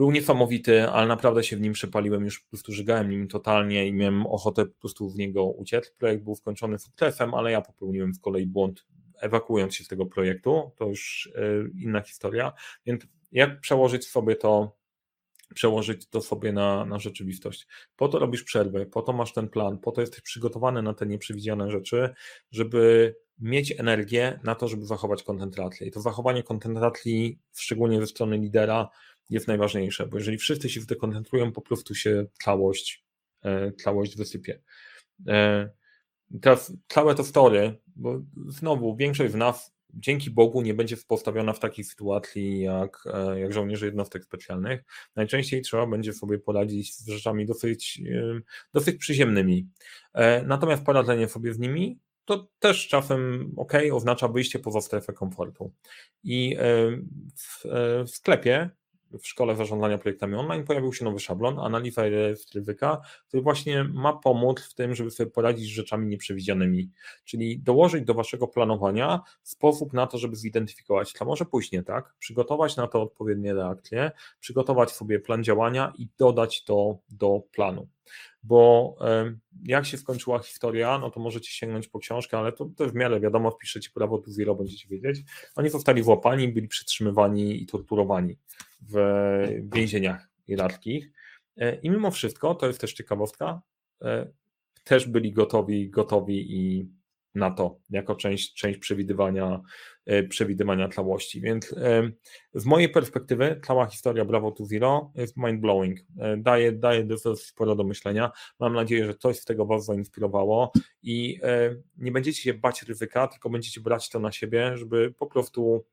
był 0.00 0.10
niesamowity, 0.10 0.88
ale 0.88 1.06
naprawdę 1.06 1.44
się 1.44 1.56
w 1.56 1.60
nim 1.60 1.72
przepaliłem, 1.72 2.24
już 2.24 2.40
po 2.40 2.48
prostu 2.48 2.72
żygałem 2.72 3.10
nim 3.10 3.28
totalnie 3.28 3.86
i 3.86 3.92
miałem 3.92 4.26
ochotę 4.26 4.66
po 4.66 4.80
prostu 4.80 5.10
w 5.10 5.16
niego 5.16 5.44
uciec. 5.44 5.90
Projekt 5.90 6.24
był 6.24 6.34
skończony 6.34 6.78
sukcesem, 6.78 7.34
ale 7.34 7.52
ja 7.52 7.60
popełniłem 7.60 8.14
z 8.14 8.20
kolei 8.20 8.46
błąd, 8.46 8.86
ewakuując 9.20 9.74
się 9.74 9.84
z 9.84 9.88
tego 9.88 10.06
projektu, 10.06 10.70
to 10.76 10.86
już 10.86 11.30
e, 11.34 11.40
inna 11.82 12.00
historia, 12.00 12.52
więc 12.86 13.02
jak 13.32 13.60
przełożyć 13.60 14.08
sobie 14.08 14.36
to 14.36 14.80
przełożyć 15.54 16.08
to 16.08 16.20
sobie 16.20 16.52
na, 16.52 16.84
na 16.84 16.98
rzeczywistość. 16.98 17.66
Po 17.96 18.08
to 18.08 18.18
robisz 18.18 18.42
przerwę, 18.42 18.86
po 18.86 19.02
to 19.02 19.12
masz 19.12 19.32
ten 19.32 19.48
plan, 19.48 19.78
po 19.78 19.92
to 19.92 20.00
jesteś 20.00 20.20
przygotowany 20.20 20.82
na 20.82 20.94
te 20.94 21.06
nieprzewidziane 21.06 21.70
rzeczy, 21.70 22.10
żeby 22.50 23.14
mieć 23.38 23.74
energię 23.78 24.40
na 24.44 24.54
to, 24.54 24.68
żeby 24.68 24.86
zachować 24.86 25.22
koncentrację. 25.22 25.86
I 25.86 25.90
to 25.90 26.00
zachowanie 26.00 26.42
koncentracji, 26.42 27.38
szczególnie 27.56 28.00
ze 28.00 28.06
strony 28.06 28.38
lidera, 28.38 28.88
jest 29.30 29.48
najważniejsze, 29.48 30.06
bo 30.06 30.18
jeżeli 30.18 30.38
wszyscy 30.38 30.68
się 30.68 30.80
zdekoncentrują, 30.80 31.52
po 31.52 31.60
prostu 31.60 31.94
się 31.94 32.26
całość, 32.42 33.04
e, 33.42 33.72
całość 33.72 34.16
wysypie. 34.16 34.60
E, 35.28 35.70
teraz 36.40 36.72
całe 36.88 37.14
to 37.14 37.24
story, 37.24 37.78
bo 37.96 38.20
znowu 38.48 38.96
większość 38.96 39.32
z 39.32 39.36
nas 39.36 39.72
dzięki 39.94 40.30
Bogu 40.30 40.62
nie 40.62 40.74
będzie 40.74 40.96
postawiona 40.96 41.52
w 41.52 41.60
takiej 41.60 41.84
sytuacji 41.84 42.60
jak, 42.60 43.04
e, 43.14 43.40
jak 43.40 43.52
żołnierze 43.52 43.86
jednostek 43.86 44.24
specjalnych. 44.24 44.84
Najczęściej 45.16 45.62
trzeba 45.62 45.86
będzie 45.86 46.12
sobie 46.12 46.38
poradzić 46.38 46.94
z 46.94 47.08
rzeczami 47.08 47.46
dosyć, 47.46 48.02
dosyć 48.74 48.96
przyziemnymi. 48.96 49.68
Natomiast 50.46 50.84
poradzenie 50.84 51.28
sobie 51.28 51.54
z 51.54 51.58
nimi 51.58 51.98
to 52.24 52.48
też 52.58 52.88
czasem 52.88 53.52
ok, 53.56 53.72
oznacza 53.92 54.28
wyjście 54.28 54.58
poza 54.58 54.80
strefę 54.80 55.12
komfortu. 55.12 55.72
I 56.24 56.56
w, 57.36 57.64
w 58.06 58.10
sklepie 58.10 58.70
w 59.18 59.26
szkole 59.26 59.56
zarządzania 59.56 59.98
projektami 59.98 60.34
online 60.34 60.64
pojawił 60.64 60.92
się 60.92 61.04
nowy 61.04 61.20
szablon, 61.20 61.58
analiza 61.58 62.02
ryzyka, 62.54 63.00
który 63.28 63.42
właśnie 63.42 63.84
ma 63.84 64.12
pomóc 64.12 64.60
w 64.60 64.74
tym, 64.74 64.94
żeby 64.94 65.10
sobie 65.10 65.30
poradzić 65.30 65.66
z 65.66 65.74
rzeczami 65.74 66.06
nieprzewidzianymi, 66.06 66.90
czyli 67.24 67.58
dołożyć 67.58 68.04
do 68.04 68.14
waszego 68.14 68.48
planowania 68.48 69.20
sposób 69.42 69.92
na 69.92 70.06
to, 70.06 70.18
żeby 70.18 70.36
zidentyfikować, 70.36 71.12
co 71.12 71.24
może 71.24 71.44
pójść 71.44 71.72
nie 71.72 71.82
tak, 71.82 72.14
przygotować 72.18 72.76
na 72.76 72.86
to 72.86 73.02
odpowiednie 73.02 73.54
reakcje, 73.54 74.10
przygotować 74.40 74.90
sobie 74.90 75.20
plan 75.20 75.44
działania 75.44 75.92
i 75.98 76.08
dodać 76.18 76.64
to 76.64 76.98
do 77.08 77.42
planu. 77.52 77.88
Bo 78.42 78.96
jak 79.64 79.86
się 79.86 79.98
skończyła 79.98 80.38
historia, 80.38 80.98
no 80.98 81.10
to 81.10 81.20
możecie 81.20 81.50
sięgnąć 81.50 81.88
po 81.88 81.98
książkę, 81.98 82.38
ale 82.38 82.52
to, 82.52 82.70
to 82.76 82.88
w 82.88 82.94
miarę 82.94 83.20
wiadomo, 83.20 83.50
wpiszecie 83.50 83.90
prawo 83.94 84.18
tu 84.18 84.30
zero, 84.30 84.54
będziecie 84.54 84.88
wiedzieć. 84.88 85.24
Oni 85.56 85.70
zostali 85.70 86.02
włapani, 86.02 86.48
byli 86.48 86.68
przytrzymywani 86.68 87.62
i 87.62 87.66
torturowani 87.66 88.36
w 88.82 88.96
więzieniach 89.74 90.28
irackich 90.46 91.10
e, 91.56 91.74
i 91.74 91.90
mimo 91.90 92.10
wszystko, 92.10 92.54
to 92.54 92.66
jest 92.66 92.80
też 92.80 92.92
ciekawostka, 92.92 93.60
e, 94.02 94.32
też 94.84 95.08
byli 95.08 95.32
gotowi, 95.32 95.90
gotowi 95.90 96.56
i 96.56 96.90
na 97.34 97.50
to, 97.50 97.78
jako 97.90 98.14
część, 98.14 98.54
część 98.54 98.78
przewidywania, 98.78 99.60
e, 100.06 100.22
przewidywania 100.22 100.88
całości. 100.88 101.40
Więc 101.40 101.74
z 102.54 102.64
mojej 102.64 102.88
perspektywy 102.88 103.60
cała 103.66 103.86
historia 103.86 104.24
Bravo 104.24 104.50
to 104.50 104.64
Zero 104.64 105.12
jest 105.14 105.36
mind-blowing. 105.36 105.94
Daje, 106.38 106.72
daje 106.72 107.06
sporo 107.36 107.76
do 107.76 107.84
myślenia. 107.84 108.30
Mam 108.60 108.74
nadzieję, 108.74 109.06
że 109.06 109.14
coś 109.14 109.38
z 109.38 109.44
tego 109.44 109.66
Was 109.66 109.84
zainspirowało 109.84 110.72
i 111.02 111.40
nie 111.96 112.12
będziecie 112.12 112.42
się 112.42 112.54
bać 112.54 112.82
ryzyka, 112.82 113.28
tylko 113.28 113.50
będziecie 113.50 113.80
brać 113.80 114.08
to 114.08 114.20
na 114.20 114.32
siebie, 114.32 114.76
żeby 114.76 115.14
po 115.18 115.26
prostu 115.26 115.84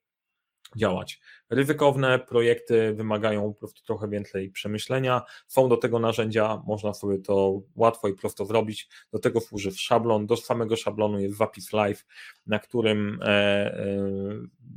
działać. 0.75 1.19
Ryzykowne 1.49 2.19
projekty 2.19 2.93
wymagają 2.93 3.53
po 3.53 3.59
prostu 3.59 3.83
trochę 3.83 4.09
więcej 4.09 4.49
przemyślenia. 4.49 5.21
Są 5.47 5.69
do 5.69 5.77
tego 5.77 5.99
narzędzia, 5.99 6.61
można 6.65 6.93
sobie 6.93 7.19
to 7.19 7.61
łatwo 7.75 8.07
i 8.07 8.13
prosto 8.13 8.45
zrobić. 8.45 8.89
Do 9.11 9.19
tego 9.19 9.41
służy 9.41 9.71
szablon. 9.71 10.27
Do 10.27 10.37
samego 10.37 10.75
szablonu 10.75 11.19
jest 11.19 11.37
zapis 11.37 11.73
live, 11.73 12.05
na 12.47 12.59
którym, 12.59 13.19
e, 13.21 13.27
e, 13.27 13.97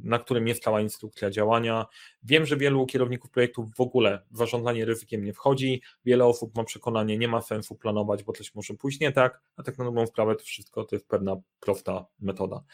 na 0.04 0.18
którym 0.18 0.48
jest 0.48 0.62
cała 0.62 0.80
instrukcja 0.80 1.30
działania. 1.30 1.86
Wiem, 2.22 2.46
że 2.46 2.56
wielu 2.56 2.86
kierowników 2.86 3.30
projektów 3.30 3.74
w 3.76 3.80
ogóle 3.80 4.22
w 4.30 4.36
zarządzanie 4.36 4.84
ryzykiem 4.84 5.24
nie 5.24 5.32
wchodzi. 5.32 5.82
Wiele 6.04 6.24
osób 6.24 6.56
ma 6.56 6.64
przekonanie, 6.64 7.18
nie 7.18 7.28
ma 7.28 7.42
sensu 7.42 7.74
planować, 7.74 8.24
bo 8.24 8.32
coś 8.32 8.54
może 8.54 8.74
pójść 8.74 9.00
nie 9.00 9.12
tak, 9.12 9.40
a 9.56 9.62
tak 9.62 9.78
na 9.78 9.84
dobrą 9.84 10.06
sprawę 10.06 10.36
to 10.36 10.44
wszystko 10.44 10.84
to 10.84 10.96
jest 10.96 11.08
pewna 11.08 11.36
prosta 11.60 12.06
metoda. 12.20 12.64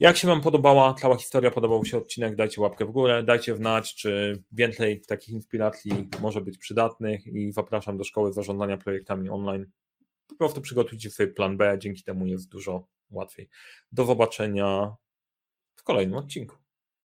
Jak 0.00 0.16
się 0.16 0.28
Wam 0.28 0.40
podobała 0.40 0.94
cała 0.94 1.16
historia, 1.16 1.50
podobał 1.50 1.84
się 1.84 1.98
odcinek, 1.98 2.36
dajcie 2.36 2.60
łapkę 2.60 2.84
w 2.84 2.90
górę, 2.90 3.22
dajcie 3.22 3.56
znać, 3.56 3.94
czy 3.94 4.42
więcej 4.52 5.00
takich 5.00 5.34
inspiracji 5.34 6.08
może 6.20 6.40
być 6.40 6.58
przydatnych 6.58 7.26
i 7.26 7.52
zapraszam 7.52 7.98
do 7.98 8.04
szkoły 8.04 8.32
zarządzania 8.32 8.76
projektami 8.76 9.30
online. 9.30 9.66
Po 10.28 10.36
prostu 10.36 10.60
przygotujcie 10.60 11.10
sobie 11.10 11.32
plan 11.32 11.56
B, 11.56 11.76
dzięki 11.78 12.02
temu 12.02 12.26
jest 12.26 12.48
dużo 12.48 12.88
łatwiej. 13.10 13.48
Do 13.92 14.04
zobaczenia 14.04 14.96
w 15.76 15.82
kolejnym 15.82 16.18
odcinku. 16.18 16.65